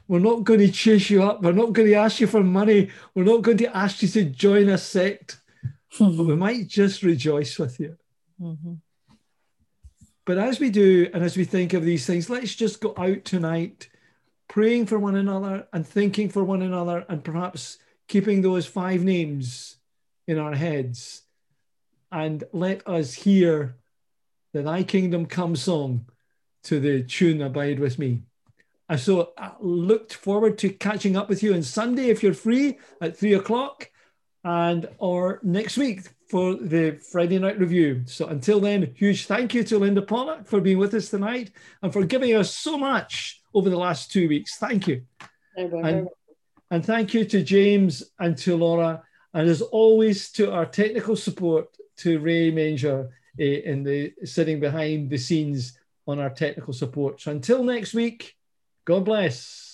[0.09, 1.43] we're not going to chase you up.
[1.43, 2.91] We're not going to ask you for money.
[3.15, 5.41] We're not going to ask you to join a sect,
[5.99, 7.97] but we might just rejoice with you.
[8.41, 8.81] Mhm.
[10.25, 13.25] But as we do, and as we think of these things, let's just go out
[13.25, 13.89] tonight
[14.49, 17.79] praying for one another and thinking for one another, and perhaps
[18.09, 19.77] keeping those five names
[20.27, 21.23] in our heads.
[22.11, 23.77] And let us hear
[24.59, 26.07] the Thy Kingdom Come song
[26.65, 28.23] to the tune Abide With Me.
[28.89, 32.79] And so I looked forward to catching up with you on Sunday if you're free
[33.01, 33.89] at three o'clock
[34.43, 38.03] and or next week for the Friday night review.
[38.07, 41.53] So until then, huge thank you to Linda Pollock for being with us tonight
[41.83, 44.57] and for giving us so much over the last two weeks.
[44.57, 45.03] Thank you.
[45.57, 46.09] And,
[46.73, 49.05] and thank you to James and to Laura.
[49.35, 55.11] And as always, to our technical support, to Ray Manger uh, in the sitting behind
[55.11, 57.21] the scenes on our technical support.
[57.21, 58.35] So until next week,
[58.85, 59.68] God bless.